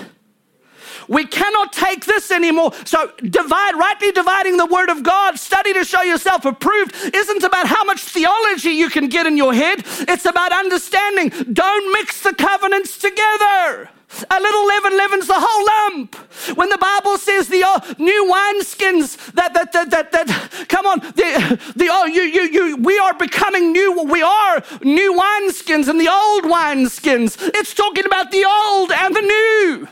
We 1.07 1.25
cannot 1.25 1.73
take 1.73 2.05
this 2.05 2.31
anymore. 2.31 2.71
So, 2.85 3.11
divide, 3.17 3.75
rightly 3.75 4.11
dividing 4.11 4.57
the 4.57 4.65
word 4.65 4.89
of 4.89 5.03
God, 5.03 5.39
study 5.39 5.73
to 5.73 5.83
show 5.83 6.01
yourself 6.01 6.45
approved, 6.45 6.95
isn't 7.13 7.43
about 7.43 7.67
how 7.67 7.83
much 7.83 8.01
theology 8.01 8.71
you 8.71 8.89
can 8.89 9.07
get 9.09 9.25
in 9.25 9.37
your 9.37 9.53
head. 9.53 9.83
It's 9.85 10.25
about 10.25 10.51
understanding. 10.51 11.29
Don't 11.53 11.93
mix 11.93 12.21
the 12.21 12.33
covenants 12.33 12.97
together. 12.97 13.89
A 14.29 14.39
little 14.39 14.65
leaven 14.67 14.97
leavens 14.97 15.27
the 15.27 15.35
whole 15.37 15.65
lump. 15.65 16.15
When 16.55 16.69
the 16.69 16.77
Bible 16.77 17.17
says 17.17 17.47
the 17.47 17.63
uh, 17.63 17.79
new 17.97 18.31
wineskins 18.31 19.33
that 19.33 19.53
that 19.55 19.71
that 19.71 19.89
that 19.89 20.11
that 20.11 20.65
come 20.69 20.85
on, 20.85 20.99
the 20.99 21.59
the 21.75 21.89
oh 21.91 22.05
you 22.05 22.21
you 22.21 22.43
you 22.43 22.77
we 22.77 22.99
are 22.99 23.15
becoming 23.15 23.71
new. 23.71 24.03
We 24.03 24.21
are 24.21 24.61
new 24.83 25.19
wineskins 25.19 25.87
and 25.87 25.99
the 25.99 26.09
old 26.09 26.43
wineskins. 26.43 27.37
It's 27.55 27.73
talking 27.73 28.05
about 28.05 28.31
the 28.31 28.45
old 28.45 28.91
and 28.91 29.15
the 29.15 29.21
new. 29.21 29.87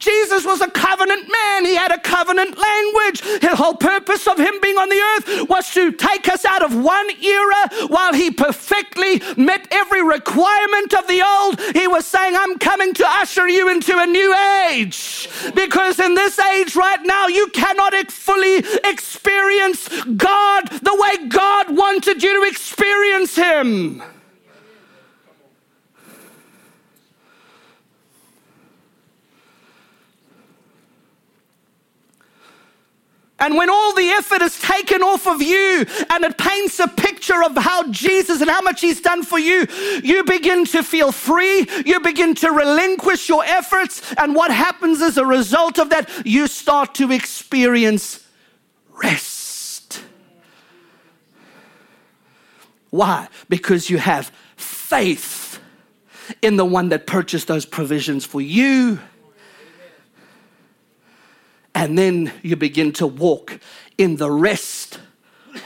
Jesus 0.00 0.44
was 0.46 0.60
a 0.60 0.70
covenant 0.70 1.30
man. 1.30 1.64
He 1.64 1.76
had 1.76 1.92
a 1.92 1.98
covenant 1.98 2.58
language. 2.58 3.20
The 3.40 3.54
whole 3.54 3.74
purpose 3.74 4.26
of 4.26 4.38
him 4.38 4.54
being 4.60 4.76
on 4.76 4.88
the 4.88 4.96
earth 4.96 5.48
was 5.48 5.72
to 5.74 5.92
take 5.92 6.28
us 6.28 6.44
out 6.44 6.62
of 6.62 6.74
one 6.74 7.10
era 7.22 7.86
while 7.88 8.14
he 8.14 8.30
perfectly 8.30 9.22
met 9.36 9.68
every 9.70 10.02
requirement 10.02 10.94
of 10.94 11.06
the 11.06 11.22
old. 11.22 11.60
He 11.76 11.86
was 11.86 12.06
saying, 12.06 12.34
I'm 12.34 12.58
coming 12.58 12.94
to 12.94 13.04
usher 13.06 13.46
you 13.48 13.68
into 13.68 13.96
a 13.96 14.06
new 14.06 14.34
age. 14.68 15.28
Because 15.54 16.00
in 16.00 16.14
this 16.14 16.38
age 16.38 16.74
right 16.74 17.02
now, 17.04 17.26
you 17.26 17.48
cannot 17.48 17.90
fully 18.10 18.64
experience 18.84 19.88
God 20.04 20.68
the 20.68 20.96
way 20.98 21.28
God 21.28 21.76
wanted 21.76 22.22
you 22.22 22.42
to 22.42 22.48
experience 22.48 23.36
him. 23.36 24.02
And 33.40 33.56
when 33.56 33.70
all 33.70 33.94
the 33.94 34.08
effort 34.10 34.42
is 34.42 34.60
taken 34.60 35.02
off 35.02 35.26
of 35.26 35.40
you 35.40 35.86
and 36.10 36.24
it 36.24 36.36
paints 36.36 36.78
a 36.78 36.88
picture 36.88 37.42
of 37.42 37.56
how 37.56 37.90
Jesus 37.90 38.40
and 38.42 38.50
how 38.50 38.60
much 38.60 38.82
He's 38.82 39.00
done 39.00 39.22
for 39.22 39.38
you, 39.38 39.66
you 40.04 40.22
begin 40.24 40.66
to 40.66 40.82
feel 40.82 41.10
free. 41.10 41.66
You 41.86 42.00
begin 42.00 42.34
to 42.36 42.50
relinquish 42.50 43.28
your 43.28 43.44
efforts. 43.44 44.14
And 44.18 44.34
what 44.34 44.50
happens 44.50 45.00
as 45.00 45.16
a 45.16 45.24
result 45.24 45.78
of 45.78 45.88
that? 45.90 46.10
You 46.26 46.46
start 46.46 46.94
to 46.96 47.10
experience 47.10 48.26
rest. 49.02 50.04
Why? 52.90 53.28
Because 53.48 53.88
you 53.88 53.98
have 53.98 54.30
faith 54.56 55.60
in 56.42 56.56
the 56.56 56.64
one 56.64 56.90
that 56.90 57.06
purchased 57.06 57.48
those 57.48 57.64
provisions 57.64 58.24
for 58.24 58.40
you 58.40 59.00
and 61.80 61.96
then 61.96 62.30
you 62.42 62.56
begin 62.56 62.92
to 62.92 63.06
walk 63.06 63.58
in 63.96 64.16
the 64.16 64.30
rest 64.30 65.00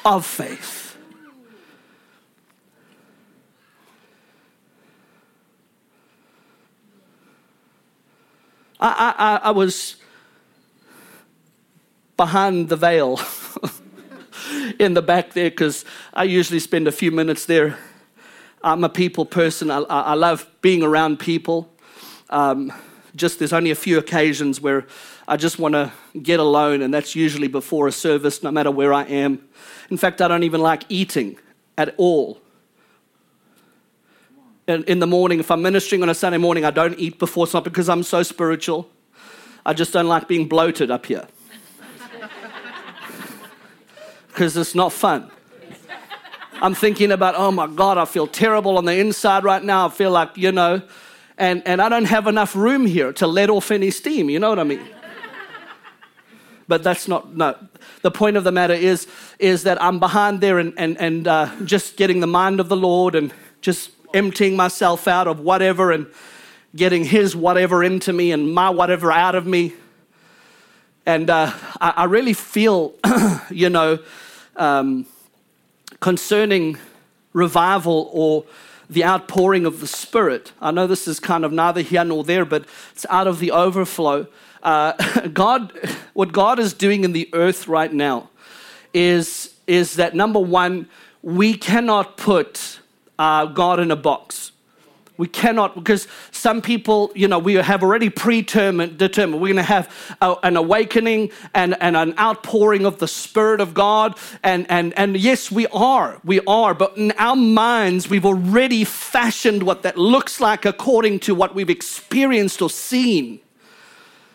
of 0.05 0.25
faith. 0.25 0.97
I, 8.79 9.15
I, 9.19 9.49
I 9.49 9.51
was 9.51 9.97
behind 12.17 12.69
the 12.69 12.77
veil 12.77 13.19
in 14.79 14.95
the 14.95 15.03
back 15.03 15.33
there 15.33 15.51
because 15.51 15.85
I 16.13 16.23
usually 16.23 16.61
spend 16.61 16.87
a 16.87 16.93
few 16.93 17.11
minutes 17.11 17.45
there. 17.47 17.77
I'm 18.63 18.85
a 18.85 18.89
people 18.89 19.27
person, 19.27 19.69
I, 19.69 19.79
I 19.79 20.15
love 20.15 20.49
being 20.61 20.85
around 20.85 21.19
people. 21.19 21.69
Um, 22.31 22.73
just 23.17 23.41
there's 23.41 23.53
only 23.53 23.73
a 23.73 23.77
few 23.77 23.99
occasions 23.99 24.61
where 24.61 24.87
I 25.27 25.37
just 25.37 25.59
want 25.59 25.73
to 25.75 25.93
get 26.23 26.39
alone, 26.39 26.83
and 26.83 26.93
that's 26.93 27.15
usually 27.15 27.49
before 27.49 27.89
a 27.89 27.93
service, 27.93 28.43
no 28.43 28.51
matter 28.51 28.71
where 28.71 28.93
I 28.93 29.05
am. 29.05 29.41
In 29.91 29.97
fact, 29.97 30.21
I 30.21 30.29
don't 30.29 30.43
even 30.43 30.61
like 30.61 30.85
eating 30.89 31.39
at 31.79 31.95
all. 31.97 32.41
In, 34.67 34.85
in 34.85 34.99
the 34.99 35.07
morning, 35.07 35.41
if 35.41 35.51
I'm 35.51 35.63
ministering 35.63 36.03
on 36.03 36.09
a 36.09 36.15
Sunday 36.15 36.39
morning, 36.39 36.65
I 36.65 36.71
don't 36.71 36.99
eat 36.99 37.19
before. 37.19 37.45
It's 37.45 37.55
not 37.55 37.65
because 37.65 37.89
I'm 37.89 38.03
so 38.03 38.23
spiritual. 38.23 38.89
I 39.65 39.73
just 39.73 39.93
don't 39.93 40.09
like 40.09 40.29
being 40.29 40.49
bloated 40.49 40.91
up 40.91 41.07
here. 41.07 41.27
Because 44.29 44.57
it's 44.57 44.75
not 44.75 44.93
fun. 44.93 45.31
I'm 46.61 46.75
thinking 46.75 47.13
about, 47.13 47.37
oh 47.37 47.53
my 47.53 47.69
God, 47.69 47.99
I 47.99 48.05
feel 48.05 48.27
terrible 48.27 48.79
on 48.79 48.85
the 48.85 48.99
inside 48.99 49.45
right 49.45 49.63
now. 49.63 49.87
I 49.87 49.91
feel 49.91 50.11
like, 50.11 50.37
you 50.37 50.51
know, 50.51 50.83
and, 51.39 51.63
and 51.67 51.81
I 51.81 51.89
don't 51.89 52.07
have 52.07 52.27
enough 52.27 52.57
room 52.57 52.85
here 52.85 53.13
to 53.13 53.29
let 53.29 53.49
off 53.49 53.71
any 53.71 53.93
steam. 53.93 54.29
You 54.29 54.41
know 54.41 54.49
what 54.49 54.59
I 54.59 54.65
mean? 54.65 54.81
But 56.69 56.83
that's 56.83 57.09
not 57.09 57.35
no. 57.37 57.57
The 58.03 58.11
point 58.11 58.37
of 58.37 58.45
the 58.45 58.53
matter 58.53 58.75
is 58.75 59.07
is 59.39 59.65
that 59.65 59.83
i'm 59.83 59.99
behind 59.99 60.41
there 60.41 60.59
and 60.59 60.73
and, 60.77 60.99
and 61.01 61.29
uh, 61.29 61.51
just 61.65 61.97
getting 61.97 62.21
the 62.21 62.27
mind 62.27 62.61
of 62.61 62.69
the 62.69 62.77
lord 62.77 63.15
and 63.15 63.33
just 63.61 63.91
emptying 64.15 64.57
myself 64.57 65.09
out 65.09 65.27
of 65.27 65.41
whatever 65.41 65.91
and 65.91 66.07
getting 66.75 67.05
his 67.05 67.37
whatever 67.37 67.83
into 67.85 68.13
me 68.13 68.33
and 68.33 68.55
my 68.55 68.71
whatever 68.71 69.13
out 69.13 69.35
of 69.35 69.47
me. 69.47 69.73
And 71.07 71.29
uh, 71.29 71.53
I, 71.81 71.91
I, 71.91 72.05
really 72.05 72.33
feel 72.33 72.95
you 73.51 73.69
know 73.69 73.99
um, 74.57 75.07
concerning 76.01 76.79
revival 77.33 78.09
or 78.13 78.45
the 78.89 79.05
outpouring 79.05 79.67
of 79.67 79.81
the 79.81 79.87
spirit. 79.87 80.53
I 80.61 80.71
know 80.71 80.87
this 80.87 81.07
is 81.07 81.21
kind 81.21 81.45
of 81.45 81.53
neither 81.53 81.83
here 81.83 82.05
nor 82.05 82.25
there 82.25 82.45
but 82.45 82.65
it's 82.93 83.05
out 83.11 83.27
of 83.27 83.39
the 83.39 83.51
overflow 83.51 84.27
uh, 84.65 84.93
God, 85.33 85.73
what 86.15 86.33
God 86.33 86.59
is 86.59 86.73
doing 86.73 87.05
in 87.05 87.13
the 87.13 87.29
earth 87.33 87.69
right 87.69 87.93
now 87.93 88.31
is, 88.93 89.55
is 89.67 89.95
that 89.95 90.15
number 90.15 90.41
one, 90.41 90.89
we 91.23 91.55
cannot 91.55 92.17
put 92.17 92.81
uh, 93.19 93.47
God 93.47 93.81
in 93.81 93.91
a 93.91 93.97
box. 93.97 94.53
We 95.17 95.29
cannot, 95.29 95.77
because 95.77 96.09
some 96.33 96.61
people, 96.61 97.13
you 97.15 97.29
know, 97.29 97.39
we 97.39 97.55
have 97.55 97.85
already 97.85 98.11
predetermined, 98.11 98.99
determined 98.99 99.41
we're 99.41 99.55
going 99.55 99.57
to 99.57 99.63
have 99.63 100.17
a, 100.21 100.35
an 100.43 100.57
awakening 100.57 101.31
and, 101.55 101.81
and 101.81 101.97
an 101.97 102.19
outpouring 102.19 102.85
of 102.85 102.99
the 102.99 103.07
Spirit 103.07 103.61
of 103.61 103.75
God. 103.75 104.19
And, 104.43 104.69
and, 104.69 104.93
and 104.99 105.17
yes, 105.17 105.53
we 105.53 105.69
are, 105.69 106.21
we 106.25 106.41
are, 106.49 106.75
but 106.75 106.97
in 106.97 107.13
our 107.13 107.37
minds, 107.37 108.11
we've 108.11 108.27
already 108.27 108.83
fashioned 108.83 109.63
what 109.63 109.83
that 109.83 109.97
looks 109.97 110.41
like 110.41 110.65
according 110.65 111.21
to 111.21 111.35
what 111.37 111.55
we've 111.55 111.71
experienced 111.71 112.61
or 112.61 112.69
seen. 112.69 113.39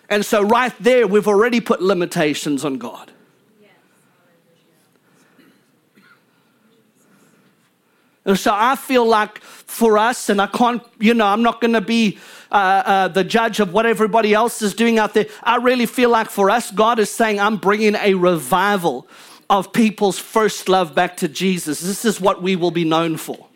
And 0.09 0.25
so, 0.25 0.41
right 0.41 0.73
there, 0.79 1.07
we've 1.07 1.27
already 1.27 1.61
put 1.61 1.81
limitations 1.81 2.65
on 2.65 2.77
God. 2.77 3.11
And 8.25 8.37
so 8.37 8.51
I 8.53 8.75
feel 8.75 9.07
like 9.07 9.39
for 9.39 9.97
us, 9.97 10.29
and 10.29 10.39
I 10.39 10.45
can't, 10.45 10.83
you 10.99 11.15
know, 11.15 11.25
I'm 11.25 11.41
not 11.41 11.61
going 11.61 11.73
to 11.73 11.81
be 11.81 12.19
uh, 12.51 12.83
uh, 12.85 13.07
the 13.07 13.23
judge 13.23 13.59
of 13.59 13.73
what 13.73 13.87
everybody 13.87 14.35
else 14.35 14.61
is 14.61 14.75
doing 14.75 14.99
out 14.99 15.15
there. 15.15 15.25
I 15.41 15.55
really 15.55 15.87
feel 15.87 16.11
like 16.11 16.29
for 16.29 16.51
us, 16.51 16.69
God 16.69 16.99
is 16.99 17.09
saying, 17.09 17.39
I'm 17.39 17.57
bringing 17.57 17.95
a 17.95 18.13
revival 18.13 19.07
of 19.49 19.73
people's 19.73 20.19
first 20.19 20.69
love 20.69 20.93
back 20.93 21.17
to 21.17 21.27
Jesus. 21.27 21.79
This 21.79 22.05
is 22.05 22.21
what 22.21 22.43
we 22.43 22.55
will 22.55 22.71
be 22.71 22.83
known 22.85 23.17
for 23.17 23.48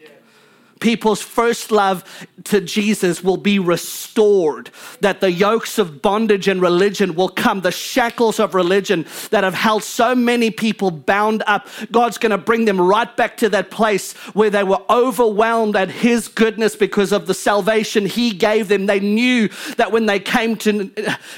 people's 0.83 1.21
first 1.21 1.71
love 1.71 2.03
to 2.43 2.59
Jesus 2.59 3.23
will 3.23 3.37
be 3.37 3.57
restored, 3.57 4.69
that 4.99 5.21
the 5.21 5.31
yokes 5.31 5.79
of 5.79 6.01
bondage 6.01 6.49
and 6.49 6.61
religion 6.61 7.15
will 7.15 7.29
come, 7.29 7.61
the 7.61 7.71
shackles 7.71 8.37
of 8.37 8.53
religion 8.53 9.05
that 9.31 9.45
have 9.45 9.53
held 9.53 9.81
so 9.81 10.13
many 10.13 10.51
people 10.51 10.91
bound 10.91 11.41
up. 11.47 11.69
God's 11.89 12.17
going 12.17 12.31
to 12.31 12.37
bring 12.37 12.65
them 12.65 12.81
right 12.81 13.15
back 13.15 13.37
to 13.37 13.49
that 13.49 13.71
place 13.71 14.11
where 14.33 14.49
they 14.49 14.65
were 14.65 14.81
overwhelmed 14.89 15.77
at 15.77 15.89
His 15.89 16.27
goodness 16.27 16.75
because 16.75 17.13
of 17.13 17.27
the 17.27 17.33
salvation 17.33 18.05
He 18.05 18.31
gave 18.31 18.67
them. 18.67 18.85
They 18.85 18.99
knew 18.99 19.47
that 19.77 19.93
when 19.93 20.05
they 20.05 20.19
came 20.19 20.57
to, 20.57 20.91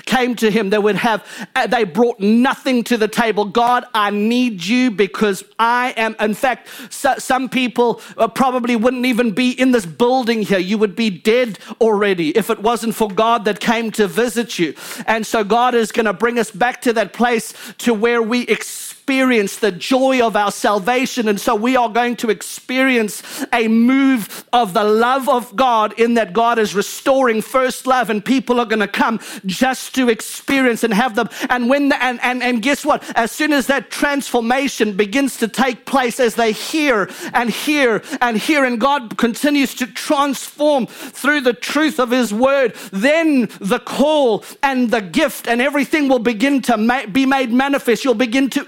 came 0.08 0.36
to 0.38 0.50
Him, 0.50 0.72
they 0.72 0.80
would 0.80 0.96
have, 0.96 1.24
they 1.70 1.84
brought 1.84 2.20
nothing 2.20 2.84
to 2.86 2.98
the 2.98 3.08
table. 3.08 3.46
God, 3.46 3.86
I 3.94 4.10
need 4.10 4.66
you 4.66 4.90
because 4.90 5.44
I 5.60 5.94
am, 5.98 6.16
in 6.20 6.34
fact, 6.34 6.68
so, 6.90 7.14
some 7.20 7.48
people 7.48 8.02
uh, 8.18 8.28
probably 8.28 8.76
wouldn't 8.76 9.06
even 9.06 9.35
be 9.36 9.52
in 9.52 9.71
this 9.71 9.86
building 9.86 10.41
here. 10.41 10.60
You 10.60 10.78
would 10.78 10.95
be 10.95 11.10
dead 11.10 11.60
already 11.82 12.30
if 12.38 12.50
it 12.50 12.60
wasn't 12.60 12.95
for 12.95 13.10
God 13.10 13.45
that 13.45 13.60
came 13.60 13.91
to 13.91 14.08
visit 14.08 14.58
you. 14.58 14.74
And 15.06 15.26
so 15.26 15.43
God 15.43 15.76
is 15.76 15.91
going 15.91 16.06
to 16.06 16.13
bring 16.13 16.39
us 16.39 16.52
back 16.52 16.82
to 16.82 16.93
that 16.93 17.13
place 17.13 17.54
to 17.80 17.93
where 17.93 18.21
we 18.21 18.41
experience 18.43 18.85
experience 19.06 19.58
the 19.58 19.72
joy 19.72 20.20
of 20.26 20.36
our 20.36 20.52
salvation. 20.52 21.28
And 21.28 21.39
so 21.39 21.54
we 21.54 21.76
are 21.76 21.89
going 21.89 22.15
to 22.15 22.32
experience 22.32 23.22
a 23.54 23.68
move 23.68 24.44
of 24.52 24.74
the 24.74 24.84
love 24.84 25.30
of 25.30 25.56
God 25.56 25.94
in 26.00 26.15
that 26.15 26.34
God 26.34 26.58
is 26.58 26.74
restoring 26.74 27.44
first 27.44 27.86
love, 27.86 28.10
and 28.10 28.26
people 28.26 28.60
are 28.60 28.65
going 28.65 28.80
to 28.80 28.88
come 28.88 29.20
just 29.46 29.94
to 29.94 30.10
experience 30.10 30.84
and 30.84 30.91
have 30.91 31.13
them. 31.13 31.30
And 31.52 31.70
when 31.70 31.89
the, 31.89 32.04
and, 32.04 32.20
and, 32.24 32.41
and 32.41 32.63
guess 32.63 32.84
what? 32.84 33.04
As 33.15 33.32
soon 33.32 33.54
as 33.54 33.68
that 33.68 33.91
transformation 33.91 34.98
begins 34.98 35.38
to 35.38 35.48
take 35.48 35.86
place, 35.86 36.20
as 36.20 36.34
they 36.34 36.52
hear 36.52 37.08
and 37.32 37.52
hear 37.52 38.02
and 38.22 38.36
hear, 38.36 38.65
and 38.65 38.82
God 38.82 39.20
continues 39.20 39.76
to 39.76 39.86
transform 39.86 40.88
through 40.88 41.41
the 41.41 41.54
truth 41.54 42.00
of 42.00 42.10
His 42.10 42.34
word, 42.34 42.74
then 42.91 43.50
the 43.60 43.80
call 43.86 44.44
and 44.63 44.89
the 44.89 45.02
gift 45.02 45.48
and 45.48 45.62
everything 45.62 46.08
will 46.10 46.18
begin 46.18 46.60
to 46.63 46.76
ma- 46.76 47.06
be 47.06 47.28
made 47.28 47.52
manifest. 47.52 48.04
You'll 48.04 48.15
begin 48.15 48.50
to 48.50 48.65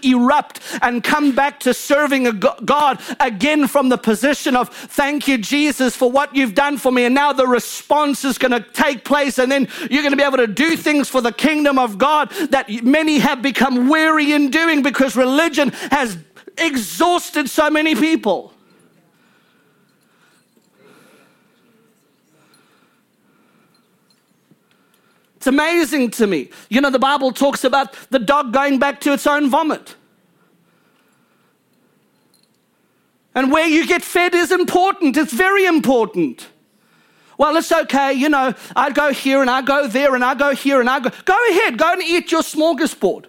and 0.82 1.04
come 1.04 1.34
back 1.34 1.60
to 1.62 1.74
serving 1.74 2.28
a 2.28 2.34
God 2.34 3.02
again 3.20 3.68
from 3.68 3.90
the 3.90 3.98
position 3.98 4.56
of 4.56 4.70
thank 4.70 5.28
you, 5.28 5.38
Jesus, 5.38 5.96
for 5.96 6.12
what 6.12 6.36
you've 6.36 6.56
done 6.56 6.78
for 6.78 6.92
me. 6.92 7.06
And 7.06 7.16
now 7.16 7.34
the 7.34 7.48
response 7.48 8.26
is 8.26 8.38
going 8.38 8.52
to 8.52 8.66
take 8.72 9.04
place, 9.04 9.38
and 9.40 9.52
then 9.52 9.68
you're 9.90 10.04
going 10.04 10.12
to 10.12 10.18
be 10.18 10.24
able 10.24 10.38
to 10.38 10.48
do 10.48 10.76
things 10.76 11.10
for 11.10 11.22
the 11.22 11.32
kingdom 11.32 11.80
of 11.80 11.98
God 11.98 12.30
that 12.50 12.70
many 12.84 13.20
have 13.20 13.42
become 13.42 13.90
weary 13.90 14.34
in 14.34 14.50
doing 14.50 14.82
because 14.84 15.16
religion 15.16 15.70
has 15.92 16.18
exhausted 16.58 17.50
so 17.50 17.70
many 17.70 17.96
people. 17.96 18.54
It's 25.38 25.48
amazing 25.48 26.12
to 26.12 26.28
me. 26.28 26.50
You 26.70 26.82
know, 26.82 26.90
the 26.90 27.00
Bible 27.00 27.32
talks 27.32 27.64
about 27.64 27.94
the 28.10 28.20
dog 28.20 28.52
going 28.52 28.80
back 28.80 29.00
to 29.02 29.14
its 29.14 29.26
own 29.26 29.50
vomit. 29.50 29.96
And 33.38 33.52
where 33.52 33.68
you 33.68 33.86
get 33.86 34.02
fed 34.02 34.34
is 34.34 34.52
important, 34.52 35.16
it's 35.16 35.32
very 35.32 35.68
important. 35.68 36.48
Well, 37.38 37.56
it's 37.56 37.72
okay, 37.72 38.12
you 38.12 38.30
know, 38.30 38.56
I 38.76 38.90
go 38.90 39.14
here 39.14 39.42
and 39.42 39.50
I 39.50 39.62
go 39.62 39.86
there 39.86 40.16
and 40.16 40.26
I 40.26 40.34
go 40.34 40.56
here 40.56 40.80
and 40.80 40.90
I 40.90 41.00
go. 41.00 41.12
Go 41.24 41.38
ahead, 41.52 41.78
go 41.78 41.94
and 41.94 42.02
eat 42.02 42.32
your 42.32 42.42
smorgasbord. 42.42 43.28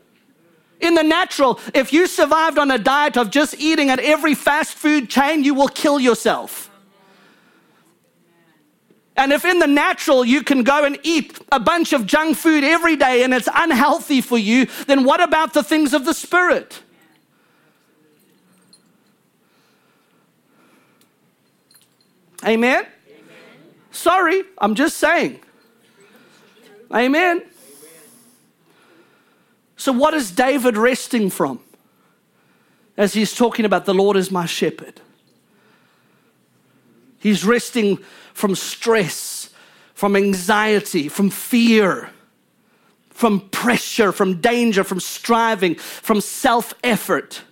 In 0.80 0.94
the 0.94 1.02
natural, 1.02 1.60
if 1.74 1.92
you 1.92 2.06
survived 2.06 2.58
on 2.58 2.70
a 2.70 2.78
diet 2.78 3.18
of 3.18 3.28
just 3.28 3.60
eating 3.60 3.90
at 3.90 4.00
every 4.00 4.34
fast 4.34 4.78
food 4.78 5.10
chain, 5.10 5.44
you 5.44 5.52
will 5.52 5.68
kill 5.68 6.00
yourself. 6.00 6.70
And 9.14 9.30
if 9.30 9.44
in 9.44 9.58
the 9.58 9.66
natural 9.66 10.24
you 10.24 10.42
can 10.42 10.62
go 10.62 10.86
and 10.86 10.98
eat 11.02 11.38
a 11.52 11.60
bunch 11.60 11.92
of 11.92 12.06
junk 12.06 12.38
food 12.38 12.64
every 12.64 12.96
day 12.96 13.24
and 13.24 13.34
it's 13.34 13.48
unhealthy 13.54 14.22
for 14.22 14.38
you, 14.38 14.68
then 14.86 15.04
what 15.04 15.22
about 15.22 15.52
the 15.52 15.62
things 15.62 15.92
of 15.92 16.06
the 16.06 16.14
spirit? 16.14 16.80
Amen? 22.48 22.86
Sorry, 23.90 24.42
I'm 24.56 24.74
just 24.74 24.96
saying. 24.96 25.40
Amen. 26.94 27.42
So, 29.76 29.92
what 29.92 30.14
is 30.14 30.30
David 30.30 30.76
resting 30.78 31.28
from? 31.28 31.60
As 32.96 33.12
he's 33.12 33.34
talking 33.34 33.64
about 33.64 33.84
the 33.84 33.94
Lord 33.94 34.16
is 34.16 34.30
my 34.30 34.46
shepherd. 34.46 35.00
He's 37.18 37.44
resting 37.44 37.98
from 38.32 38.54
stress, 38.54 39.50
from 39.94 40.16
anxiety, 40.16 41.08
from 41.08 41.30
fear, 41.30 42.10
from 43.10 43.48
pressure, 43.50 44.10
from 44.10 44.40
danger, 44.40 44.84
from 44.84 45.00
striving, 45.00 45.74
from 45.74 46.20
self 46.22 46.72
effort. 46.82 47.42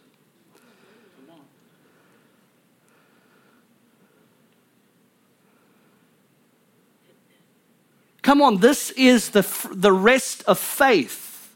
Come 8.27 8.43
on, 8.43 8.59
this 8.59 8.91
is 8.97 9.31
the, 9.31 9.47
the 9.71 9.93
rest 9.93 10.43
of 10.49 10.59
faith. 10.59 11.55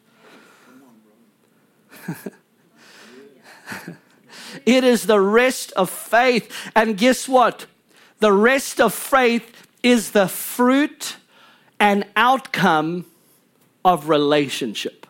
it 4.65 4.85
is 4.85 5.09
the 5.09 5.21
rest 5.21 5.73
of 5.73 5.91
faith. 5.91 6.71
And 6.77 6.97
guess 6.97 7.29
what? 7.29 7.67
The 8.21 8.31
rest 8.31 8.81
of 8.81 8.95
faith 8.95 9.67
is 9.83 10.13
the 10.13 10.29
fruit 10.29 11.17
and 11.81 12.07
outcome 12.15 13.05
of 13.85 14.09
relationship. 14.09 15.09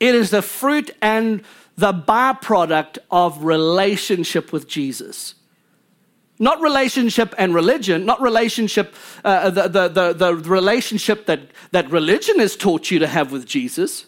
It 0.00 0.14
is 0.14 0.30
the 0.30 0.40
fruit 0.40 0.92
and 1.02 1.44
the 1.76 1.92
byproduct 1.92 2.96
of 3.10 3.44
relationship 3.44 4.50
with 4.50 4.66
Jesus. 4.66 5.34
Not 6.42 6.60
relationship 6.60 7.36
and 7.38 7.54
religion, 7.54 8.04
not 8.04 8.20
relationship, 8.20 8.96
uh, 9.24 9.48
the, 9.48 9.68
the, 9.68 9.86
the, 9.86 10.12
the 10.12 10.34
relationship 10.34 11.26
that, 11.26 11.42
that 11.70 11.88
religion 11.88 12.40
has 12.40 12.56
taught 12.56 12.90
you 12.90 12.98
to 12.98 13.06
have 13.06 13.30
with 13.30 13.46
Jesus. 13.46 14.06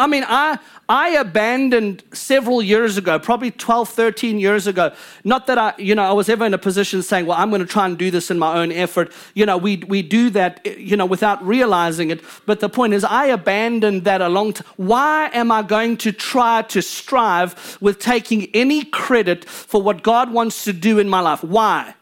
I 0.00 0.06
mean, 0.06 0.24
I, 0.26 0.58
I 0.88 1.10
abandoned 1.10 2.02
several 2.14 2.62
years 2.62 2.96
ago, 2.96 3.18
probably 3.18 3.50
12, 3.50 3.90
13 3.90 4.40
years 4.40 4.66
ago. 4.66 4.92
Not 5.24 5.46
that 5.46 5.58
I, 5.58 5.74
you 5.76 5.94
know, 5.94 6.02
I 6.02 6.12
was 6.12 6.30
ever 6.30 6.46
in 6.46 6.54
a 6.54 6.58
position 6.58 7.02
saying, 7.02 7.26
well, 7.26 7.36
I'm 7.36 7.50
going 7.50 7.60
to 7.60 7.66
try 7.66 7.84
and 7.84 7.98
do 7.98 8.10
this 8.10 8.30
in 8.30 8.38
my 8.38 8.56
own 8.56 8.72
effort. 8.72 9.12
You 9.34 9.44
know, 9.44 9.58
we, 9.58 9.76
we 9.76 10.00
do 10.00 10.30
that, 10.30 10.64
you 10.64 10.96
know, 10.96 11.04
without 11.04 11.46
realizing 11.46 12.10
it. 12.10 12.22
But 12.46 12.60
the 12.60 12.70
point 12.70 12.94
is, 12.94 13.04
I 13.04 13.26
abandoned 13.26 14.04
that 14.04 14.22
a 14.22 14.30
long 14.30 14.54
time. 14.54 14.66
Why 14.78 15.30
am 15.34 15.52
I 15.52 15.62
going 15.62 15.98
to 15.98 16.12
try 16.12 16.62
to 16.62 16.80
strive 16.80 17.76
with 17.82 17.98
taking 17.98 18.48
any 18.54 18.84
credit 18.86 19.44
for 19.44 19.82
what 19.82 20.02
God 20.02 20.32
wants 20.32 20.64
to 20.64 20.72
do 20.72 20.98
in 20.98 21.10
my 21.10 21.20
life? 21.20 21.44
Why? 21.44 21.94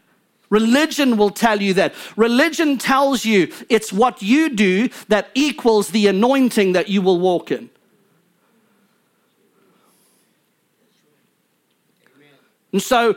Religion 0.49 1.17
will 1.17 1.31
tell 1.31 1.61
you 1.61 1.73
that. 1.75 1.93
Religion 2.15 2.77
tells 2.77 3.25
you 3.25 3.51
it's 3.67 3.91
what 3.91 4.21
you 4.21 4.49
do 4.49 4.89
that 5.09 5.29
equals 5.35 5.89
the 5.89 6.07
anointing 6.07 6.71
that 6.71 6.87
you 6.87 7.01
will 7.01 7.19
walk 7.19 7.51
in. 7.51 7.69
And 12.71 12.81
so, 12.81 13.15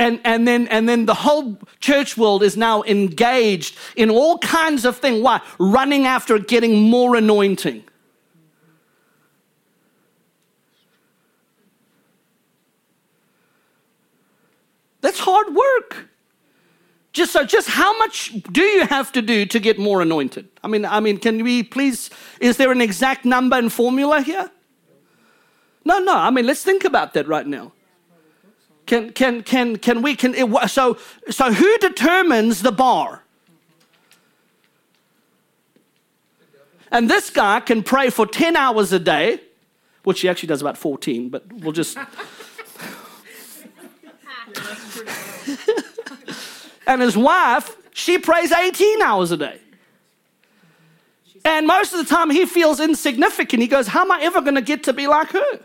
and, 0.00 0.18
and, 0.24 0.48
then, 0.48 0.66
and 0.68 0.88
then 0.88 1.04
the 1.04 1.14
whole 1.14 1.58
church 1.80 2.16
world 2.16 2.42
is 2.42 2.56
now 2.56 2.82
engaged 2.84 3.76
in 3.96 4.08
all 4.08 4.38
kinds 4.38 4.86
of 4.86 4.96
things. 4.96 5.22
Why? 5.22 5.42
Running 5.58 6.06
after 6.06 6.38
getting 6.38 6.88
more 6.88 7.16
anointing. 7.16 7.84
That's 15.02 15.20
hard 15.20 15.54
work. 15.54 16.08
Just 17.12 17.32
so, 17.32 17.44
just 17.44 17.68
how 17.68 17.96
much 17.98 18.32
do 18.52 18.62
you 18.62 18.86
have 18.86 19.12
to 19.12 19.20
do 19.20 19.44
to 19.44 19.60
get 19.60 19.78
more 19.78 20.00
anointed? 20.00 20.48
I 20.62 20.68
mean, 20.68 20.86
I 20.86 21.00
mean, 21.00 21.18
can 21.18 21.42
we 21.42 21.62
please? 21.62 22.08
Is 22.40 22.56
there 22.56 22.72
an 22.72 22.80
exact 22.80 23.24
number 23.26 23.56
and 23.56 23.70
formula 23.70 24.22
here? 24.22 24.50
No, 25.84 25.98
no. 25.98 26.14
I 26.14 26.30
mean, 26.30 26.46
let's 26.46 26.62
think 26.62 26.84
about 26.84 27.12
that 27.14 27.26
right 27.26 27.46
now. 27.46 27.72
Can, 28.90 29.12
can, 29.12 29.42
can, 29.44 29.76
can 29.76 30.02
we, 30.02 30.16
can, 30.16 30.34
it, 30.34 30.68
so, 30.68 30.98
so 31.30 31.52
who 31.52 31.78
determines 31.78 32.60
the 32.60 32.72
bar? 32.72 33.22
And 36.90 37.08
this 37.08 37.30
guy 37.30 37.60
can 37.60 37.84
pray 37.84 38.10
for 38.10 38.26
10 38.26 38.56
hours 38.56 38.92
a 38.92 38.98
day, 38.98 39.42
which 40.02 40.22
he 40.22 40.28
actually 40.28 40.48
does 40.48 40.60
about 40.60 40.76
14, 40.76 41.28
but 41.28 41.52
we'll 41.52 41.70
just. 41.70 41.96
and 46.88 47.00
his 47.00 47.16
wife, 47.16 47.76
she 47.94 48.18
prays 48.18 48.50
18 48.50 49.02
hours 49.02 49.30
a 49.30 49.36
day. 49.36 49.60
And 51.44 51.68
most 51.68 51.92
of 51.92 52.00
the 52.00 52.12
time 52.12 52.30
he 52.30 52.44
feels 52.44 52.80
insignificant. 52.80 53.62
He 53.62 53.68
goes, 53.68 53.86
How 53.86 54.00
am 54.00 54.10
I 54.10 54.18
ever 54.22 54.40
going 54.40 54.56
to 54.56 54.62
get 54.62 54.82
to 54.82 54.92
be 54.92 55.06
like 55.06 55.30
her? 55.30 55.60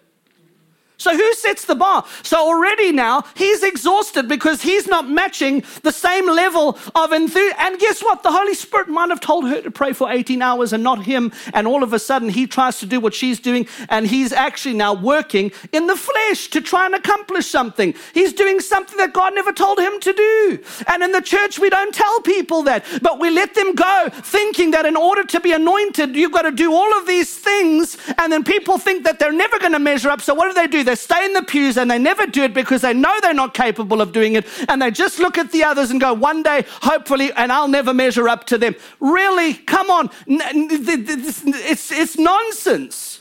So, 0.97 1.15
who 1.15 1.33
sets 1.33 1.65
the 1.65 1.75
bar? 1.75 2.05
So, 2.23 2.37
already 2.37 2.91
now 2.91 3.23
he's 3.35 3.63
exhausted 3.63 4.27
because 4.29 4.61
he's 4.61 4.87
not 4.87 5.09
matching 5.09 5.63
the 5.83 5.91
same 5.91 6.27
level 6.27 6.77
of 6.95 7.11
enthusiasm. 7.11 7.57
And 7.59 7.79
guess 7.79 8.01
what? 8.01 8.23
The 8.23 8.31
Holy 8.31 8.53
Spirit 8.53 8.87
might 8.87 9.09
have 9.09 9.19
told 9.19 9.47
her 9.49 9.61
to 9.61 9.71
pray 9.71 9.91
for 9.91 10.09
18 10.09 10.41
hours 10.41 10.71
and 10.71 10.83
not 10.83 11.03
him. 11.03 11.33
And 11.53 11.67
all 11.67 11.83
of 11.83 11.91
a 11.91 11.99
sudden, 11.99 12.29
he 12.29 12.47
tries 12.47 12.79
to 12.79 12.85
do 12.85 12.99
what 12.99 13.13
she's 13.13 13.39
doing. 13.39 13.67
And 13.89 14.07
he's 14.07 14.31
actually 14.31 14.75
now 14.75 14.93
working 14.93 15.51
in 15.73 15.87
the 15.87 15.97
flesh 15.97 16.47
to 16.49 16.61
try 16.61 16.85
and 16.85 16.95
accomplish 16.95 17.47
something. 17.47 17.93
He's 18.13 18.31
doing 18.31 18.61
something 18.61 18.97
that 18.97 19.11
God 19.11 19.35
never 19.35 19.51
told 19.51 19.79
him 19.79 19.99
to 19.99 20.13
do. 20.13 20.59
And 20.87 21.03
in 21.03 21.11
the 21.11 21.21
church, 21.21 21.59
we 21.59 21.69
don't 21.69 21.93
tell 21.93 22.21
people 22.21 22.63
that, 22.63 22.85
but 23.01 23.19
we 23.19 23.29
let 23.29 23.53
them 23.53 23.75
go 23.75 24.09
thinking 24.13 24.71
that 24.71 24.85
in 24.85 24.95
order 24.95 25.25
to 25.25 25.39
be 25.41 25.51
anointed, 25.51 26.15
you've 26.15 26.31
got 26.31 26.43
to 26.43 26.51
do 26.51 26.73
all 26.73 26.97
of 26.97 27.05
these 27.05 27.37
things. 27.37 27.97
And 28.17 28.31
then 28.31 28.45
people 28.45 28.77
think 28.77 29.03
that 29.03 29.19
they're 29.19 29.33
never 29.33 29.59
going 29.59 29.73
to 29.73 29.79
measure 29.79 30.09
up. 30.09 30.21
So, 30.21 30.33
what 30.33 30.47
do 30.47 30.53
they 30.53 30.67
do? 30.67 30.84
They 30.85 30.95
stay 30.95 31.25
in 31.25 31.33
the 31.33 31.43
pews 31.43 31.77
and 31.77 31.89
they 31.89 31.99
never 31.99 32.25
do 32.25 32.43
it 32.43 32.53
because 32.53 32.81
they 32.81 32.93
know 32.93 33.13
they're 33.21 33.33
not 33.33 33.53
capable 33.53 34.01
of 34.01 34.11
doing 34.11 34.33
it. 34.33 34.45
And 34.69 34.81
they 34.81 34.91
just 34.91 35.19
look 35.19 35.37
at 35.37 35.51
the 35.51 35.63
others 35.63 35.91
and 35.91 35.99
go, 35.99 36.13
one 36.13 36.43
day, 36.43 36.65
hopefully, 36.81 37.31
and 37.33 37.51
I'll 37.51 37.67
never 37.67 37.93
measure 37.93 38.29
up 38.29 38.45
to 38.47 38.57
them. 38.57 38.75
Really? 38.99 39.55
Come 39.55 39.89
on. 39.89 40.09
It's, 40.27 41.91
it's 41.91 42.17
nonsense. 42.17 43.19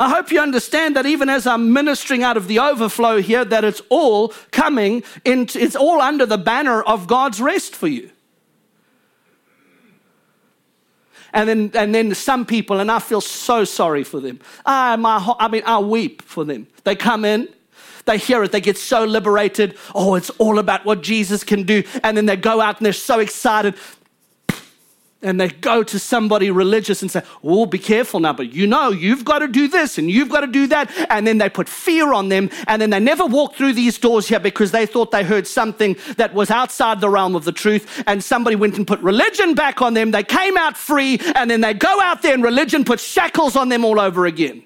I 0.00 0.08
hope 0.08 0.32
you 0.32 0.40
understand 0.40 0.96
that 0.96 1.04
even 1.04 1.28
as 1.28 1.46
I'm 1.46 1.74
ministering 1.74 2.22
out 2.22 2.38
of 2.38 2.48
the 2.48 2.58
overflow 2.58 3.20
here, 3.20 3.44
that 3.44 3.64
it's 3.64 3.82
all 3.90 4.28
coming 4.50 5.02
into, 5.26 5.60
it's 5.60 5.76
all 5.76 6.00
under 6.00 6.24
the 6.24 6.38
banner 6.38 6.82
of 6.82 7.06
God's 7.06 7.38
rest 7.38 7.76
for 7.76 7.86
you. 7.86 8.10
And 11.34 11.46
then, 11.46 11.70
and 11.74 11.94
then 11.94 12.14
some 12.14 12.46
people, 12.46 12.80
and 12.80 12.90
I 12.90 12.98
feel 12.98 13.20
so 13.20 13.64
sorry 13.64 14.02
for 14.02 14.20
them. 14.20 14.40
I, 14.64 14.96
my, 14.96 15.34
I 15.38 15.48
mean, 15.48 15.62
I 15.66 15.78
weep 15.80 16.22
for 16.22 16.46
them. 16.46 16.66
They 16.84 16.96
come 16.96 17.26
in, 17.26 17.46
they 18.06 18.16
hear 18.16 18.42
it, 18.42 18.52
they 18.52 18.62
get 18.62 18.78
so 18.78 19.04
liberated. 19.04 19.76
Oh, 19.94 20.14
it's 20.14 20.30
all 20.30 20.58
about 20.58 20.86
what 20.86 21.02
Jesus 21.02 21.44
can 21.44 21.64
do. 21.64 21.82
And 22.02 22.16
then 22.16 22.24
they 22.24 22.36
go 22.36 22.62
out 22.62 22.78
and 22.78 22.86
they're 22.86 22.94
so 22.94 23.20
excited. 23.20 23.74
And 25.22 25.40
they 25.40 25.48
go 25.48 25.82
to 25.82 25.98
somebody 25.98 26.50
religious 26.50 27.02
and 27.02 27.10
say, 27.10 27.22
Oh, 27.44 27.66
be 27.66 27.78
careful 27.78 28.20
now, 28.20 28.32
but 28.32 28.52
you 28.52 28.66
know, 28.66 28.90
you've 28.90 29.24
got 29.24 29.40
to 29.40 29.48
do 29.48 29.68
this 29.68 29.98
and 29.98 30.10
you've 30.10 30.30
got 30.30 30.40
to 30.40 30.46
do 30.46 30.66
that. 30.68 30.90
And 31.10 31.26
then 31.26 31.38
they 31.38 31.48
put 31.48 31.68
fear 31.68 32.12
on 32.12 32.28
them, 32.28 32.50
and 32.66 32.80
then 32.80 32.90
they 32.90 33.00
never 33.00 33.26
walk 33.26 33.54
through 33.54 33.74
these 33.74 33.98
doors 33.98 34.28
here 34.28 34.40
because 34.40 34.72
they 34.72 34.86
thought 34.86 35.10
they 35.10 35.24
heard 35.24 35.46
something 35.46 35.96
that 36.16 36.34
was 36.34 36.50
outside 36.50 37.00
the 37.00 37.10
realm 37.10 37.34
of 37.34 37.44
the 37.44 37.52
truth. 37.52 38.02
And 38.06 38.22
somebody 38.22 38.56
went 38.56 38.76
and 38.76 38.86
put 38.86 39.00
religion 39.00 39.54
back 39.54 39.82
on 39.82 39.94
them. 39.94 40.10
They 40.10 40.24
came 40.24 40.56
out 40.56 40.76
free, 40.76 41.20
and 41.34 41.50
then 41.50 41.60
they 41.60 41.74
go 41.74 42.00
out 42.00 42.22
there 42.22 42.34
and 42.34 42.42
religion 42.42 42.84
puts 42.84 43.02
shackles 43.02 43.56
on 43.56 43.68
them 43.68 43.84
all 43.84 44.00
over 44.00 44.26
again. 44.26 44.64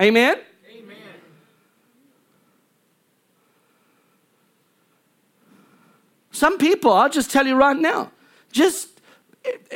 Amen? 0.00 0.38
Amen. 0.72 0.96
Some 6.30 6.56
people, 6.56 6.92
I'll 6.92 7.10
just 7.10 7.30
tell 7.30 7.46
you 7.46 7.54
right 7.54 7.76
now, 7.76 8.10
just 8.50 8.88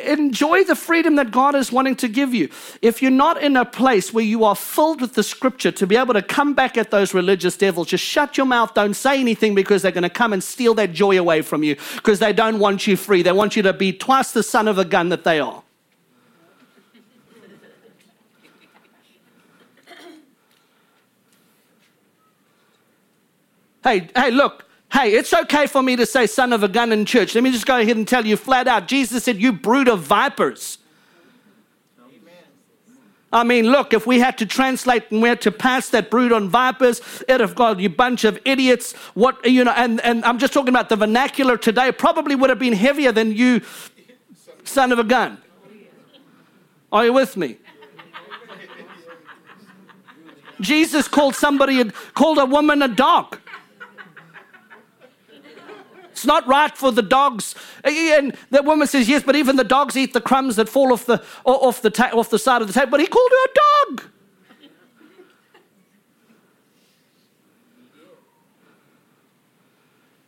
enjoy 0.07 0.65
the 0.65 0.77
freedom 0.77 1.17
that 1.17 1.31
God 1.31 1.55
is 1.55 1.73
wanting 1.73 1.97
to 1.97 2.09
give 2.09 2.35
you. 2.35 2.49
If 2.83 3.03
you're 3.03 3.11
not 3.11 3.43
in 3.43 3.57
a 3.57 3.65
place 3.65 4.13
where 4.13 4.25
you 4.25 4.45
are 4.45 4.55
filled 4.55 5.01
with 5.01 5.15
the 5.15 5.23
scripture 5.23 5.73
to 5.73 5.87
be 5.87 5.97
able 5.97 6.15
to 6.15 6.23
come 6.23 6.55
back 6.55 6.77
at 6.77 6.91
those 6.91 7.13
religious 7.13 7.57
devils, 7.57 7.89
just 7.89 8.05
shut 8.05 8.37
your 8.37 8.47
mouth, 8.47 8.75
don't 8.75 8.95
say 8.95 9.21
anything 9.21 9.55
because 9.55 9.83
they're 9.83 9.93
going 9.93 10.03
to 10.03 10.11
come 10.11 10.33
and 10.33 10.43
steal 10.43 10.75
that 10.75 10.93
joy 10.93 11.19
away 11.19 11.43
from 11.43 11.63
you 11.63 11.77
because 11.97 12.19
they 12.19 12.33
don't 12.33 12.59
want 12.59 12.87
you 12.87 12.97
free. 12.97 13.23
They 13.23 13.33
want 13.33 13.57
you 13.57 13.63
to 13.63 13.73
be 13.73 13.93
twice 13.93 14.33
the 14.33 14.43
son 14.43 14.69
of 14.69 14.79
a 14.79 14.85
gun 14.85 15.11
that 15.11 15.25
they 15.25 15.41
are. 15.41 15.64
Hey, 23.85 24.09
hey, 24.17 24.31
look, 24.31 24.65
hey, 24.91 25.13
it's 25.13 25.35
okay 25.35 25.67
for 25.67 25.83
me 25.83 25.95
to 25.97 26.07
say 26.07 26.27
son 26.27 26.55
of 26.55 26.63
a 26.63 26.69
gun 26.69 26.91
in 26.91 27.05
church. 27.05 27.35
Let 27.35 27.45
me 27.45 27.53
just 27.53 27.67
go 27.67 27.79
ahead 27.79 27.99
and 27.99 28.09
tell 28.09 28.25
you 28.25 28.39
flat 28.39 28.67
out 28.67 28.89
Jesus 28.89 29.25
said, 29.25 29.37
You 29.37 29.53
brood 29.53 29.89
of 29.89 30.01
vipers. 30.01 30.79
I 33.31 33.43
mean, 33.43 33.67
look, 33.67 33.93
if 33.93 34.07
we 34.07 34.21
had 34.21 34.39
to 34.39 34.47
translate 34.47 35.11
and 35.11 35.21
we 35.21 35.29
had 35.29 35.41
to 35.41 35.51
pass 35.51 35.89
that 35.91 36.09
brood 36.09 36.33
on 36.33 36.49
vipers, 36.49 37.01
it'd 37.27 37.41
have 37.41 37.57
got 37.57 37.81
you 37.81 37.89
bunch 37.91 38.25
of 38.25 38.39
idiots. 38.45 38.93
What 39.13 39.45
you 39.45 39.65
know, 39.65 39.73
and, 39.73 40.01
and 40.01 40.25
I'm 40.25 40.39
just 40.39 40.55
talking 40.55 40.69
about 40.71 40.89
the 40.89 40.97
vernacular 40.97 41.59
today, 41.59 41.93
probably 41.93 42.37
would 42.37 42.49
have 42.49 42.61
been 42.61 42.73
heavier 42.73 43.13
than 43.13 43.33
you, 43.33 43.61
son 44.63 44.93
of 44.93 44.99
a 44.99 45.05
gun. 45.05 45.39
Are 46.91 47.05
you 47.05 47.13
with 47.13 47.37
me? 47.37 47.59
Jesus 50.61 51.09
called 51.09 51.35
somebody, 51.35 51.91
called 52.15 52.39
a 52.39 52.47
woman 52.47 52.81
a 52.81 52.89
dog. 52.89 53.41
It's 56.25 56.27
not 56.27 56.47
right 56.47 56.75
for 56.75 56.91
the 56.91 57.03
dogs. 57.03 57.55
And 57.85 58.35
the 58.49 58.63
woman 58.63 58.89
says, 58.89 59.11
Yes, 59.11 59.23
but 59.23 59.37
even 59.37 59.57
the 59.57 59.63
dogs 59.63 59.95
eat 59.95 60.15
the 60.15 60.23
crumbs 60.23 60.57
that 60.57 60.71
fall 60.71 60.91
off 60.91 61.05
the, 61.05 61.23
off 61.45 61.83
the, 61.83 61.91
ta- 61.91 62.13
off 62.15 62.31
the 62.31 62.39
side 62.39 62.63
of 62.63 62.67
the 62.67 62.73
table. 62.73 62.93
But 62.93 63.01
he 63.01 63.07
called 63.07 63.31
her 63.31 63.45
a 63.45 63.91
dog. 63.91 64.11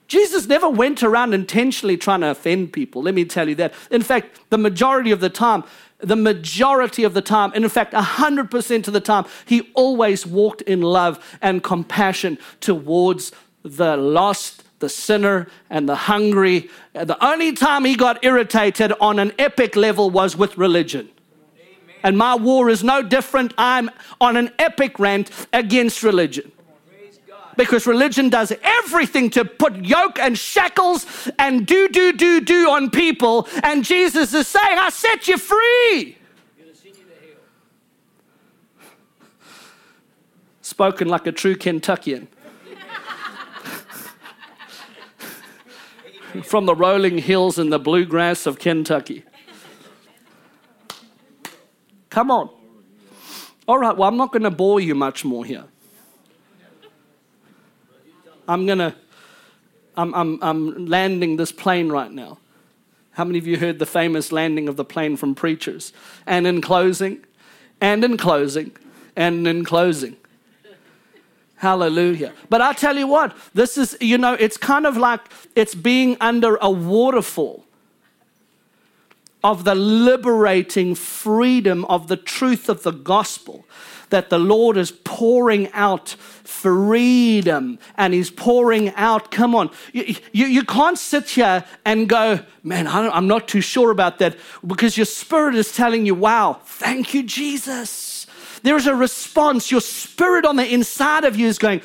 Jesus 0.07 0.47
never 0.47 0.69
went 0.69 1.03
around 1.03 1.33
intentionally 1.33 1.97
trying 1.97 2.21
to 2.21 2.31
offend 2.31 2.75
people. 2.75 3.03
Let 3.03 3.15
me 3.15 3.25
tell 3.25 3.49
you 3.49 3.55
that. 3.55 3.73
In 3.91 4.03
fact, 4.03 4.39
the 4.51 4.59
majority 4.59 5.13
of 5.13 5.21
the 5.21 5.31
time, 5.31 5.65
the 5.97 6.15
majority 6.15 7.05
of 7.05 7.15
the 7.15 7.23
time, 7.23 7.53
and 7.55 7.65
in 7.65 7.71
fact, 7.71 7.95
100% 7.95 8.87
of 8.87 8.93
the 8.93 9.01
time, 9.01 9.25
he 9.47 9.71
always 9.73 10.27
walked 10.27 10.61
in 10.61 10.83
love 10.83 11.39
and 11.41 11.63
compassion 11.63 12.37
towards 12.61 13.33
the 13.63 13.97
lost 13.97 14.63
the 14.79 14.89
sinner 14.89 15.49
and 15.71 15.89
the 15.89 15.95
hungry. 15.95 16.71
The 16.93 17.23
only 17.25 17.53
time 17.53 17.85
he 17.85 17.97
got 17.97 18.25
irritated 18.25 18.93
on 19.01 19.19
an 19.19 19.33
epic 19.39 19.77
level 19.77 20.11
was 20.11 20.37
with 20.37 20.59
religion. 20.59 21.09
And 22.03 22.17
my 22.17 22.35
war 22.35 22.69
is 22.69 22.85
no 22.85 23.03
different. 23.03 23.53
I'm 23.59 23.91
on 24.21 24.37
an 24.37 24.53
epic 24.59 24.99
rant 24.99 25.31
against 25.53 26.03
religion. 26.03 26.53
Because 27.57 27.87
religion 27.87 28.29
does 28.29 28.53
everything 28.63 29.31
to 29.31 29.45
put 29.45 29.77
yoke 29.77 30.19
and 30.19 30.39
shackles 30.39 31.07
and 31.39 31.67
do, 31.67 31.89
do, 31.89 32.13
do, 32.13 32.43
do 32.43 32.71
on 32.71 32.91
people. 32.91 33.49
And 33.63 33.83
Jesus 33.83 34.35
is 34.35 34.47
saying, 34.47 34.79
I 34.79 34.91
set 34.91 35.27
you 35.27 35.39
free. 35.39 36.19
Spoken 40.61 41.09
like 41.09 41.27
a 41.27 41.33
true 41.33 41.57
Kentuckian. 41.57 42.29
From 46.43 46.67
the 46.67 46.75
rolling 46.75 47.19
hills 47.19 47.59
and 47.59 47.73
the 47.73 47.79
bluegrass 47.79 48.47
of 48.47 48.59
Kentucky. 48.59 49.25
Come 52.11 52.31
on. 52.31 52.51
All 53.69 53.79
right, 53.79 53.97
well, 53.97 54.09
I'm 54.09 54.17
not 54.17 54.33
going 54.33 54.45
to 54.45 54.51
bore 54.51 54.81
you 54.81 54.95
much 54.95 55.25
more 55.25 55.45
here. 55.45 55.65
I'm 58.49 58.65
going 58.65 58.79
to, 58.79 58.95
I'm, 59.97 60.15
I'm, 60.15 60.39
I'm 60.43 60.87
landing 60.87 61.37
this 61.37 61.53
plane 61.53 61.91
right 61.91 62.11
now. 62.11 62.39
How 63.13 63.25
many 63.25 63.39
of 63.39 63.47
you 63.47 63.59
heard 63.59 63.79
the 63.79 63.87
famous 63.87 64.31
landing 64.31 64.69
of 64.69 64.77
the 64.77 64.85
plane 64.85 65.17
from 65.17 65.35
preachers? 65.35 65.93
And 66.27 66.47
in 66.47 66.61
closing, 66.61 67.25
and 67.81 68.05
in 68.05 68.17
closing, 68.17 68.73
and 69.17 69.47
in 69.49 69.65
closing. 69.65 70.17
Hallelujah. 71.67 72.33
But 72.49 72.61
I 72.61 72.75
tell 72.75 72.97
you 72.97 73.09
what, 73.09 73.37
this 73.53 73.77
is, 73.77 73.97
you 74.01 74.19
know, 74.19 74.35
it's 74.35 74.57
kind 74.57 74.87
of 74.87 74.97
like 74.97 75.21
it's 75.57 75.75
being 75.75 76.17
under 76.21 76.59
a 76.61 76.71
waterfall 76.71 77.65
of 79.43 79.65
the 79.65 79.75
liberating 79.75 80.95
freedom 80.95 81.85
of 81.87 82.07
the 82.07 82.17
truth 82.17 82.69
of 82.69 82.85
the 82.85 82.93
gospel 82.93 83.65
that 84.11 84.31
the 84.31 84.39
Lord 84.39 84.77
is 84.77 84.93
pouring 84.93 85.69
out 85.73 86.11
freedom 86.45 87.81
and 87.97 88.15
He's 88.15 88.31
pouring 88.31 88.95
out. 88.95 89.33
Come 89.33 89.57
on, 89.57 89.71
you, 89.93 90.15
you, 90.31 90.47
you 90.47 90.63
can't 90.63 90.97
sit 90.97 91.31
here 91.31 91.65
and 91.85 92.09
go, 92.09 92.39
man, 92.63 92.87
I'm 92.87 93.27
not 93.27 93.49
too 93.49 93.61
sure 93.61 93.91
about 93.91 94.21
that 94.21 94.37
because 94.65 94.97
your 94.97 95.07
spirit 95.07 95.57
is 95.57 95.75
telling 95.75 96.07
you, 96.07 96.15
wow, 96.15 96.61
thank 96.65 97.13
you, 97.13 97.25
Jesus. 97.25 98.16
There's 98.67 98.89
a 98.89 98.97
response. 98.97 99.71
Your 99.71 99.81
spirit 99.81 100.45
on 100.45 100.57
the 100.57 100.67
inside 100.67 101.25
of 101.25 101.37
you 101.37 101.47
is 101.47 101.57
going, 101.57 101.83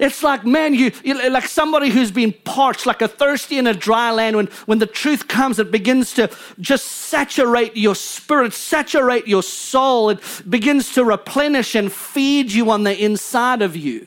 it's 0.00 0.22
like, 0.22 0.46
man, 0.46 0.72
you, 0.72 0.90
like 1.04 1.46
somebody 1.46 1.90
who's 1.90 2.10
been 2.10 2.32
parched, 2.44 2.86
like 2.86 3.02
a 3.02 3.08
thirsty 3.08 3.58
in 3.58 3.66
a 3.66 3.74
dry 3.74 4.10
land. 4.10 4.36
When, 4.36 4.46
when 4.64 4.78
the 4.78 4.86
truth 4.86 5.28
comes, 5.28 5.58
it 5.58 5.70
begins 5.70 6.14
to 6.14 6.30
just 6.60 6.86
saturate 6.86 7.76
your 7.76 7.94
spirit, 7.94 8.54
saturate 8.54 9.28
your 9.28 9.42
soul. 9.42 10.08
It 10.08 10.20
begins 10.48 10.94
to 10.94 11.04
replenish 11.04 11.74
and 11.74 11.92
feed 11.92 12.50
you 12.50 12.70
on 12.70 12.84
the 12.84 12.96
inside 12.98 13.60
of 13.60 13.76
you. 13.76 14.06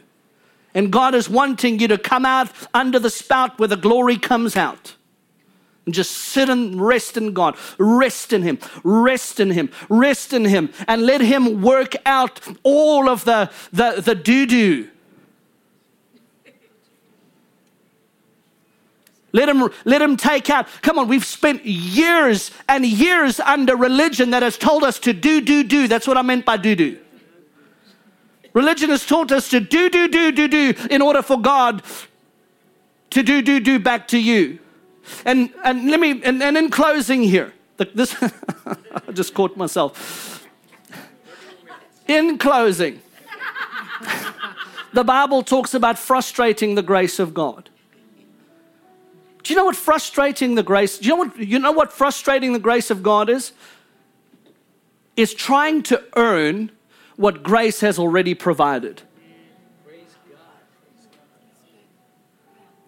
And 0.74 0.92
God 0.92 1.14
is 1.14 1.30
wanting 1.30 1.80
you 1.80 1.88
to 1.90 2.00
come 2.00 2.26
out 2.26 2.50
under 2.74 2.98
the 2.98 3.12
spout 3.12 3.60
where 3.60 3.68
the 3.68 3.78
glory 3.78 4.18
comes 4.18 4.56
out. 4.56 4.96
Just 5.90 6.12
sit 6.12 6.48
and 6.50 6.80
rest 6.80 7.18
in 7.18 7.34
God. 7.34 7.58
Rest 7.78 8.34
in 8.34 8.44
Him. 8.44 8.60
Rest 8.84 9.40
in 9.40 9.50
Him. 9.50 9.70
Rest 9.90 10.32
in 10.32 10.46
Him. 10.46 10.72
And 10.88 11.04
let 11.04 11.22
Him 11.22 11.62
work 11.62 11.96
out 12.06 12.40
all 12.64 13.10
of 13.10 13.26
the, 13.26 13.52
the, 13.74 14.02
the 14.02 14.16
doo 14.16 14.46
doo. 14.46 14.88
Let 19.34 19.48
him, 19.48 19.70
let 19.86 20.02
him 20.02 20.18
take 20.18 20.50
out. 20.50 20.68
Come 20.82 21.00
on, 21.00 21.08
we've 21.08 21.26
spent 21.26 21.66
years 21.66 22.52
and 22.68 22.86
years 22.86 23.40
under 23.40 23.78
religion 23.78 24.32
that 24.32 24.44
has 24.44 24.58
told 24.58 24.84
us 24.84 25.00
to 25.00 25.14
do, 25.14 25.40
do, 25.40 25.64
do. 25.64 25.88
That's 25.88 26.06
what 26.06 26.18
I 26.18 26.22
meant 26.22 26.46
by 26.46 26.58
do, 26.58 26.76
do. 26.76 27.00
Religion 28.54 28.90
has 28.90 29.06
taught 29.06 29.32
us 29.32 29.50
to 29.50 29.62
do, 29.62 29.90
do, 29.90 30.10
do, 30.10 30.32
do, 30.32 30.48
do 30.48 30.74
in 30.90 31.02
order 31.02 31.22
for 31.22 31.40
God 31.40 31.84
to 33.12 33.24
do, 33.24 33.42
do, 33.42 33.60
do 33.62 33.80
back 33.80 34.10
to 34.10 34.20
you. 34.20 34.60
And, 35.26 35.52
and 35.64 35.90
let 35.90 36.00
me, 36.00 36.22
and, 36.24 36.42
and 36.42 36.58
in 36.58 36.70
closing 36.70 37.24
here, 37.24 37.54
this, 37.78 38.16
I 38.66 39.12
just 39.14 39.34
caught 39.34 39.58
myself. 39.58 40.48
In 42.08 42.38
closing, 42.38 43.02
the 44.94 45.04
Bible 45.04 45.44
talks 45.44 45.74
about 45.74 45.98
frustrating 45.98 46.76
the 46.76 46.82
grace 46.82 47.20
of 47.20 47.34
God. 47.34 47.70
Do 49.44 49.54
you 49.54 49.58
know 49.58 49.66
what 49.66 49.76
frustrating 49.76 50.56
the 50.56 50.64
grace? 50.64 51.00
Do 51.00 51.08
you 51.08 51.16
know 51.16 51.24
what 51.24 51.38
you 51.38 51.60
know 51.60 51.72
what 51.72 51.92
frustrating 51.92 52.54
the 52.54 52.60
grace 52.60 52.92
of 52.92 53.02
God 53.02 53.30
is? 53.30 53.54
Is 55.18 55.34
trying 55.34 55.84
to 55.84 56.04
earn 56.16 56.72
what 57.16 57.44
grace 57.44 57.82
has 57.82 57.98
already 57.98 58.34
provided. 58.34 59.02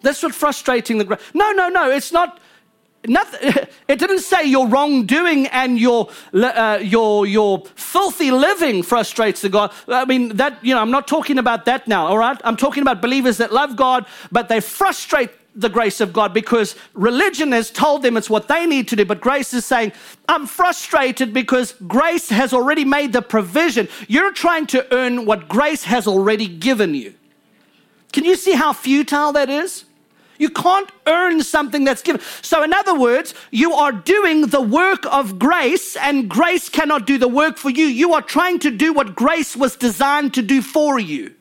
That's 0.04 0.22
what 0.22 0.36
frustrating 0.36 1.00
the. 1.00 1.20
No, 1.34 1.52
no, 1.54 1.70
no. 1.70 1.90
It's 1.90 2.12
not. 2.12 2.40
nothing, 3.08 3.54
it 3.88 3.98
didn't 4.00 4.20
say 4.20 4.44
your 4.44 4.68
wrongdoing 4.68 5.48
and 5.48 5.80
your, 5.80 6.10
uh, 6.34 6.80
your, 6.82 7.26
your 7.26 7.66
filthy 7.76 8.30
living 8.32 8.84
frustrates 8.84 9.42
the 9.42 9.50
God. 9.50 9.72
I 9.88 10.06
mean, 10.06 10.38
that, 10.38 10.64
you 10.64 10.76
know, 10.76 10.82
I'm 10.82 10.92
not 10.92 11.08
talking 11.08 11.38
about 11.38 11.66
that 11.66 11.88
now, 11.88 12.08
all 12.08 12.18
right? 12.18 12.40
I'm 12.44 12.58
talking 12.58 12.82
about 12.82 13.02
believers 13.02 13.38
that 13.38 13.52
love 13.52 13.76
God, 13.76 14.06
but 14.32 14.48
they 14.50 14.60
frustrate 14.60 15.32
the 15.56 15.70
grace 15.70 16.02
of 16.02 16.14
God 16.14 16.34
because 16.34 16.76
religion 16.94 17.52
has 17.52 17.70
told 17.70 18.02
them 18.02 18.18
it's 18.18 18.30
what 18.30 18.48
they 18.48 18.66
need 18.66 18.88
to 18.90 18.96
do. 18.96 19.06
But 19.06 19.22
grace 19.22 19.54
is 19.54 19.66
saying, 19.66 19.94
I'm 20.28 20.48
frustrated 20.48 21.34
because 21.34 21.74
grace 21.88 22.30
has 22.30 22.54
already 22.54 22.86
made 22.86 23.14
the 23.14 23.22
provision. 23.22 23.88
You're 24.08 24.34
trying 24.34 24.68
to 24.68 24.92
earn 24.94 25.26
what 25.26 25.48
grace 25.48 25.84
has 25.84 26.08
already 26.08 26.48
given 26.48 26.96
you. 26.96 27.14
Can 28.12 28.26
you 28.26 28.36
see 28.36 28.54
how 28.54 28.74
futile 28.74 29.34
that 29.34 29.50
is? 29.50 29.86
You 30.44 30.50
can't 30.50 30.92
earn 31.08 31.42
something 31.42 31.86
that's 31.86 32.02
given. 32.02 32.20
So, 32.42 32.64
in 32.64 32.74
other 32.74 33.00
words, 33.00 33.34
you 33.52 33.72
are 33.72 33.94
doing 33.94 34.48
the 34.48 34.60
work 34.60 35.06
of 35.06 35.40
grace, 35.40 35.96
and 35.96 36.30
grace 36.30 36.68
cannot 36.68 37.08
do 37.08 37.18
the 37.18 37.30
work 37.30 37.56
for 37.56 37.70
you. 37.70 37.86
You 37.86 38.14
are 38.14 38.22
trying 38.22 38.60
to 38.60 38.70
do 38.70 38.92
what 38.92 39.16
grace 39.16 39.56
was 39.56 39.78
designed 39.78 40.34
to 40.34 40.42
do 40.42 40.62
for 40.62 41.00
you. 41.00 41.34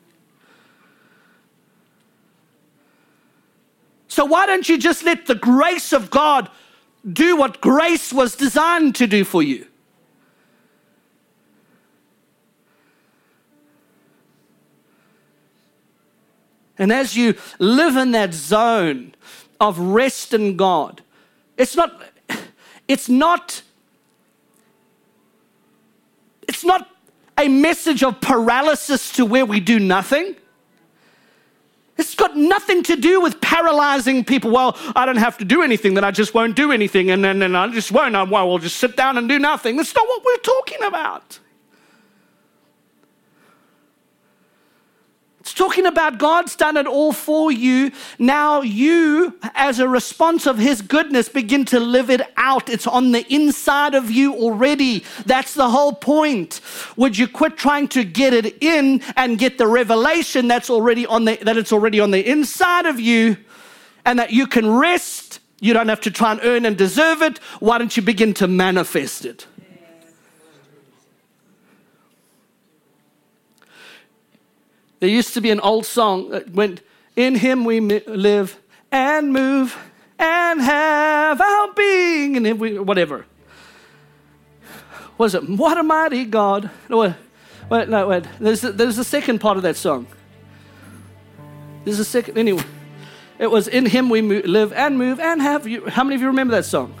So, 4.07 4.23
why 4.23 4.45
don't 4.45 4.69
you 4.69 4.77
just 4.77 5.03
let 5.03 5.25
the 5.25 5.35
grace 5.35 5.91
of 5.91 6.09
God 6.09 6.49
do 7.05 7.35
what 7.35 7.59
grace 7.59 8.13
was 8.13 8.37
designed 8.37 8.95
to 8.95 9.05
do 9.05 9.25
for 9.25 9.43
you? 9.43 9.67
And 16.83 16.91
as 16.91 17.15
you 17.15 17.35
live 17.59 17.95
in 17.95 18.11
that 18.11 18.33
zone 18.33 19.15
of 19.57 19.79
rest 19.79 20.33
in 20.33 20.57
God, 20.57 21.01
it's 21.55 21.77
not, 21.77 22.01
it's 22.89 23.07
not, 23.07 23.61
it's 26.45 26.65
not 26.65 26.89
a 27.37 27.47
message 27.47 28.03
of 28.03 28.19
paralysis 28.19 29.13
to 29.13 29.25
where 29.25 29.45
we 29.45 29.61
do 29.61 29.79
nothing. 29.79 30.35
It's 31.97 32.15
got 32.15 32.35
nothing 32.35 32.83
to 32.83 32.97
do 32.97 33.21
with 33.21 33.39
paralyzing 33.39 34.25
people. 34.25 34.51
Well, 34.51 34.77
I 34.93 35.05
don't 35.05 35.15
have 35.15 35.37
to 35.37 35.45
do 35.45 35.61
anything, 35.61 35.93
then 35.93 36.03
I 36.03 36.11
just 36.11 36.33
won't 36.33 36.57
do 36.57 36.73
anything, 36.73 37.11
and 37.11 37.23
then, 37.23 37.39
then 37.39 37.55
I 37.55 37.69
just 37.69 37.93
won't. 37.93 38.13
I 38.13 38.23
will 38.23 38.59
just 38.59 38.75
sit 38.75 38.97
down 38.97 39.17
and 39.17 39.29
do 39.29 39.39
nothing. 39.39 39.77
That's 39.77 39.95
not 39.95 40.05
what 40.05 40.21
we're 40.25 40.37
talking 40.39 40.83
about. 40.83 41.39
Talking 45.53 45.85
about 45.85 46.17
God's 46.17 46.55
done 46.55 46.77
it 46.77 46.87
all 46.87 47.13
for 47.13 47.51
you. 47.51 47.91
Now 48.17 48.61
you, 48.61 49.37
as 49.53 49.79
a 49.79 49.87
response 49.87 50.47
of 50.47 50.57
His 50.57 50.81
goodness, 50.81 51.29
begin 51.29 51.63
to 51.65 51.79
live 51.79 52.09
it 52.09 52.21
out. 52.37 52.69
It's 52.69 52.87
on 52.87 53.11
the 53.11 53.25
inside 53.33 53.93
of 53.93 54.09
you 54.09 54.33
already. 54.33 55.03
That's 55.25 55.53
the 55.53 55.69
whole 55.69 55.93
point. 55.93 56.59
Would 56.97 57.17
you 57.17 57.27
quit 57.27 57.57
trying 57.57 57.87
to 57.89 58.03
get 58.03 58.33
it 58.33 58.61
in 58.63 59.01
and 59.15 59.37
get 59.37 59.57
the 59.57 59.67
revelation 59.67 60.47
that's 60.47 60.69
already 60.69 61.05
on 61.05 61.25
the 61.25 61.35
that 61.43 61.57
it's 61.57 61.71
already 61.71 61.99
on 61.99 62.11
the 62.11 62.27
inside 62.27 62.85
of 62.85 62.99
you, 62.99 63.37
and 64.05 64.19
that 64.19 64.31
you 64.31 64.47
can 64.47 64.69
rest. 64.69 65.39
You 65.59 65.73
don't 65.73 65.87
have 65.87 66.01
to 66.01 66.11
try 66.11 66.31
and 66.31 66.41
earn 66.43 66.65
and 66.65 66.77
deserve 66.77 67.21
it. 67.21 67.37
Why 67.59 67.77
don't 67.77 67.95
you 67.95 68.03
begin 68.03 68.33
to 68.35 68.47
manifest 68.47 69.23
it? 69.23 69.47
There 75.03 75.09
used 75.09 75.33
to 75.33 75.41
be 75.41 75.51
an 75.51 75.59
old 75.59 75.85
song 75.85 76.29
that 76.29 76.51
went, 76.51 76.79
In 77.17 77.35
Him 77.35 77.65
we 77.65 77.81
live 77.81 78.57
and 78.89 79.33
move 79.33 79.77
and 80.17 80.61
have 80.61 81.41
our 81.41 81.73
being, 81.73 82.37
and 82.37 82.57
we, 82.57 82.79
whatever. 82.79 83.25
Was 85.17 85.35
it, 85.35 85.49
What 85.49 85.77
a 85.77 85.83
mighty 85.83 86.23
God? 86.23 86.69
No, 86.87 86.99
wait, 86.99 87.15
wait, 87.69 87.89
no, 87.89 88.07
wait. 88.07 88.23
There's 88.39 88.63
a, 88.63 88.71
there's 88.71 88.97
a 88.97 89.03
second 89.03 89.39
part 89.39 89.57
of 89.57 89.63
that 89.63 89.75
song. 89.75 90.07
There's 91.83 91.99
a 91.99 92.05
second, 92.05 92.37
anyway. 92.37 92.63
It 93.39 93.51
was, 93.51 93.67
In 93.67 93.85
Him 93.85 94.09
we 94.09 94.21
live 94.21 94.71
and 94.71 94.97
move 94.97 95.19
and 95.19 95.41
have 95.41 95.67
you. 95.67 95.85
How 95.89 96.05
many 96.05 96.15
of 96.15 96.21
you 96.21 96.27
remember 96.27 96.55
that 96.55 96.63
song? 96.63 96.97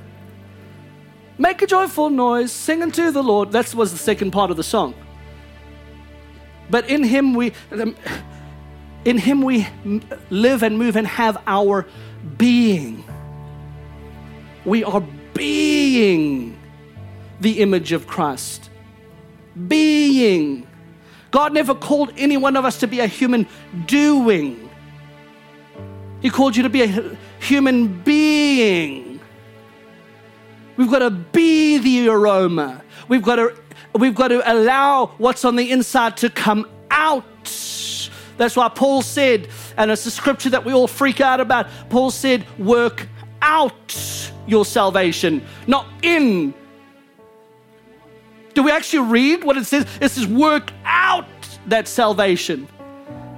Make 1.37 1.61
a 1.61 1.67
joyful 1.67 2.09
noise, 2.09 2.51
sing 2.51 2.81
unto 2.83 3.11
the 3.11 3.23
Lord. 3.23 3.53
That 3.53 3.73
was 3.73 3.93
the 3.93 3.97
second 3.97 4.31
part 4.31 4.51
of 4.51 4.57
the 4.57 4.63
song. 4.63 4.93
But 6.69 6.89
in 6.89 7.03
him 7.03 7.33
we 7.33 7.53
um, 7.71 7.95
in 9.05 9.17
him 9.17 9.41
we 9.41 9.67
live 10.29 10.63
and 10.63 10.77
move 10.77 10.95
and 10.95 11.05
have 11.07 11.41
our 11.45 11.85
being. 12.37 13.03
We 14.65 14.83
are 14.83 15.01
being 15.33 16.57
the 17.41 17.59
image 17.59 17.91
of 17.91 18.07
Christ. 18.07 18.69
Being. 19.67 20.67
God 21.31 21.53
never 21.53 21.75
called 21.75 22.13
any 22.15 22.37
one 22.37 22.55
of 22.55 22.63
us 22.63 22.79
to 22.79 22.87
be 22.87 22.99
a 22.99 23.07
human 23.07 23.47
doing. 23.85 24.69
He 26.21 26.29
called 26.29 26.55
you 26.55 26.63
to 26.63 26.69
be 26.69 26.83
a 26.83 27.17
human 27.39 28.01
being. 28.01 29.19
We've 30.77 30.89
got 30.89 30.99
to 30.99 31.09
be 31.09 31.77
the 31.79 32.09
aroma. 32.09 32.81
We've 33.07 33.21
got 33.21 33.35
to 33.35 33.55
we've 33.99 34.15
got 34.15 34.29
to 34.29 34.51
allow 34.51 35.07
what's 35.17 35.45
on 35.45 35.55
the 35.55 35.71
inside 35.71 36.17
to 36.17 36.29
come 36.29 36.67
out. 36.89 37.23
That's 38.37 38.55
why 38.55 38.69
Paul 38.69 39.01
said, 39.01 39.47
and 39.77 39.91
it's 39.91 40.05
a 40.05 40.11
scripture 40.11 40.49
that 40.51 40.65
we 40.65 40.73
all 40.73 40.87
freak 40.87 41.21
out 41.21 41.39
about. 41.39 41.67
Paul 41.89 42.11
said, 42.11 42.45
work 42.59 43.07
out 43.41 44.31
your 44.47 44.65
salvation, 44.65 45.45
not 45.67 45.85
in. 46.01 46.53
Do 48.53 48.63
we 48.63 48.71
actually 48.71 49.07
read 49.09 49.43
what 49.43 49.57
it 49.57 49.65
says? 49.65 49.85
It 50.01 50.09
says, 50.09 50.27
work 50.27 50.71
out 50.85 51.27
that 51.67 51.87
salvation 51.87 52.67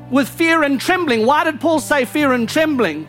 with 0.10 0.30
fear 0.30 0.64
and 0.64 0.80
trembling. 0.80 1.26
Why 1.26 1.44
did 1.44 1.60
Paul 1.60 1.80
say 1.80 2.06
fear 2.06 2.34
and 2.34 2.48
trembling? 2.48 3.08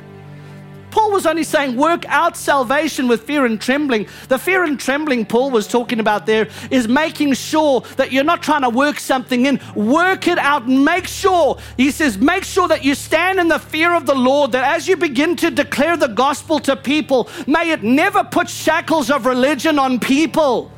Paul 0.97 1.11
was 1.11 1.27
only 1.27 1.45
saying, 1.45 1.77
work 1.77 2.07
out 2.09 2.39
salvation 2.39 3.07
with 3.07 3.25
fear 3.25 3.45
and 3.45 3.61
trembling. 3.61 4.09
The 4.29 4.39
fear 4.39 4.65
and 4.65 4.81
trembling 4.81 5.27
Paul 5.27 5.51
was 5.51 5.69
talking 5.69 6.01
about 6.01 6.25
there 6.25 6.49
is 6.71 6.89
making 6.89 7.35
sure 7.35 7.83
that 7.97 8.13
you're 8.13 8.25
not 8.25 8.43
trying 8.43 8.63
to 8.63 8.71
work 8.71 8.99
something 8.99 9.45
in. 9.45 9.61
Work 9.75 10.27
it 10.27 10.39
out 10.39 10.63
and 10.63 10.87
make 10.87 11.07
sure. 11.07 11.59
He 11.77 11.91
says, 11.91 12.17
make 12.17 12.45
sure 12.45 12.67
that 12.69 12.83
you 12.83 12.95
stand 12.95 13.39
in 13.39 13.49
the 13.49 13.59
fear 13.59 13.93
of 13.93 14.07
the 14.07 14.15
Lord, 14.15 14.53
that 14.53 14.75
as 14.75 14.89
you 14.89 14.97
begin 14.97 15.37
to 15.37 15.51
declare 15.51 15.99
the 15.99 16.09
gospel 16.09 16.61
to 16.61 16.75
people, 16.75 17.29
may 17.47 17.73
it 17.73 17.83
never 17.83 18.25
put 18.25 18.49
shackles 18.49 19.11
of 19.11 19.27
religion 19.27 19.79
on 19.79 20.01
people. 20.01 20.73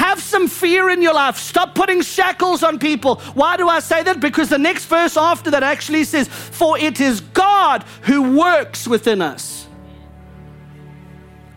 Have 0.00 0.22
some 0.22 0.48
fear 0.48 0.88
in 0.88 1.02
your 1.02 1.12
life. 1.12 1.36
Stop 1.36 1.74
putting 1.74 2.00
shackles 2.00 2.62
on 2.62 2.78
people. 2.78 3.16
Why 3.34 3.58
do 3.58 3.68
I 3.68 3.80
say 3.80 4.02
that? 4.04 4.18
Because 4.18 4.48
the 4.48 4.56
next 4.56 4.86
verse 4.86 5.14
after 5.14 5.50
that 5.50 5.62
actually 5.62 6.04
says, 6.04 6.26
For 6.26 6.78
it 6.78 7.02
is 7.02 7.20
God 7.20 7.82
who 8.04 8.38
works 8.38 8.88
within 8.88 9.20
us. 9.20 9.68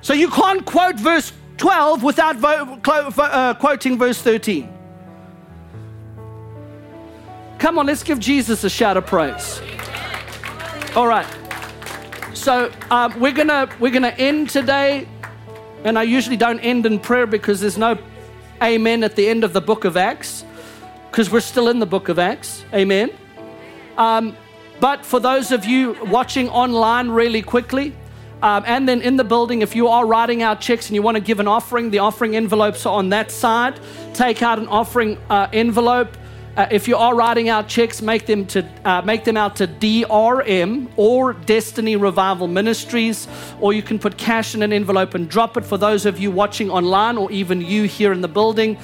So 0.02 0.14
you 0.14 0.30
can't 0.30 0.66
quote 0.66 1.00
verse 1.00 1.32
12 1.56 2.04
without 2.04 2.36
vo- 2.36 2.82
uh, 3.18 3.54
quoting 3.54 3.98
verse 3.98 4.22
13. 4.22 4.68
Come 7.60 7.80
on, 7.80 7.86
let's 7.86 8.04
give 8.04 8.20
Jesus 8.20 8.66
a 8.66 8.70
shout 8.70 8.98
of 8.98 9.06
praise. 9.06 9.62
All 10.98 11.08
right. 11.08 11.28
So 12.34 12.70
um, 12.92 13.18
we're 13.22 13.32
gonna 13.32 13.70
we're 13.80 13.94
gonna 13.94 14.10
end 14.18 14.50
today, 14.50 15.08
and 15.86 15.98
I 15.98 16.04
usually 16.04 16.36
don't 16.36 16.60
end 16.60 16.86
in 16.86 17.00
prayer 17.00 17.26
because 17.26 17.62
there's 17.62 17.78
no 17.78 17.98
amen 18.64 19.04
at 19.04 19.16
the 19.16 19.28
end 19.28 19.44
of 19.44 19.54
the 19.54 19.62
book 19.62 19.86
of 19.86 19.98
Acts, 19.98 20.46
because 21.12 21.30
we're 21.30 21.42
still 21.42 21.68
in 21.70 21.80
the 21.80 21.86
book 21.86 22.10
of 22.10 22.18
Acts. 22.18 22.64
Amen. 22.74 23.12
Um, 23.98 24.36
but 24.80 25.06
for 25.06 25.20
those 25.20 25.52
of 25.52 25.66
you 25.66 25.98
watching 26.06 26.50
online, 26.50 27.10
really 27.10 27.42
quickly, 27.42 27.94
um, 28.42 28.64
and 28.66 28.90
then 28.90 29.02
in 29.02 29.16
the 29.16 29.24
building, 29.24 29.62
if 29.62 29.76
you 29.76 29.88
are 29.88 30.06
writing 30.06 30.42
out 30.42 30.60
checks 30.60 30.90
and 30.90 30.96
you 30.96 31.02
want 31.02 31.16
to 31.16 31.24
give 31.24 31.40
an 31.40 31.48
offering, 31.48 31.92
the 31.92 32.00
offering 32.00 32.36
envelopes 32.36 32.86
are 32.86 32.94
on 32.98 33.10
that 33.10 33.32
side. 33.32 33.80
Take 34.14 34.42
out 34.44 34.60
an 34.60 34.68
offering 34.68 35.18
uh, 35.30 35.48
envelope. 35.54 36.18
Uh, 36.56 36.68
if 36.70 36.88
you 36.88 36.96
are 36.96 37.16
writing 37.16 37.50
out 37.50 37.68
checks, 37.68 38.00
make 38.00 38.28
them 38.28 38.46
to 38.46 38.64
uh, 38.86 39.02
make 39.02 39.24
them 39.24 39.36
out 39.36 39.56
to 39.56 39.66
DRM 39.66 40.88
or 40.98 41.34
Destiny 41.34 41.96
Revival 41.96 42.48
Ministries, 42.48 43.28
or 43.60 43.74
you 43.74 43.82
can 43.82 43.98
put 43.98 44.18
cash 44.18 44.54
in 44.54 44.62
an 44.62 44.72
envelope 44.72 45.16
and 45.16 45.28
drop 45.28 45.58
it. 45.58 45.66
For 45.66 45.80
those 45.80 46.06
of 46.06 46.20
you 46.20 46.30
watching 46.30 46.70
online, 46.70 47.18
or 47.18 47.32
even 47.32 47.60
you 47.60 47.86
here 47.86 48.14
in 48.14 48.22
the 48.22 48.28
building, 48.28 48.78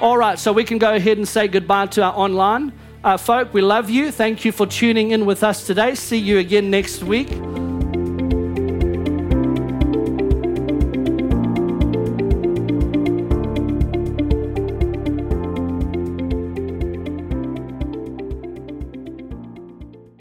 All 0.01 0.17
right, 0.17 0.39
so 0.39 0.53
we 0.53 0.65
can 0.65 0.79
go 0.79 0.95
ahead 0.95 1.19
and 1.19 1.29
say 1.29 1.47
goodbye 1.47 1.87
to 1.87 2.03
our 2.03 2.15
online 2.15 2.73
uh, 3.05 3.17
folk. 3.17 3.53
We 3.53 3.61
love 3.61 3.91
you. 3.91 4.11
Thank 4.11 4.45
you 4.45 4.53
for 4.53 4.67
tuning 4.67 5.11
in 5.11 5.27
with 5.27 5.45
us 5.45 5.67
today. 5.67 5.95
See 5.95 6.19
you 6.19 6.39
again 6.39 6.71
next 6.71 7.03
week. 7.03 7.29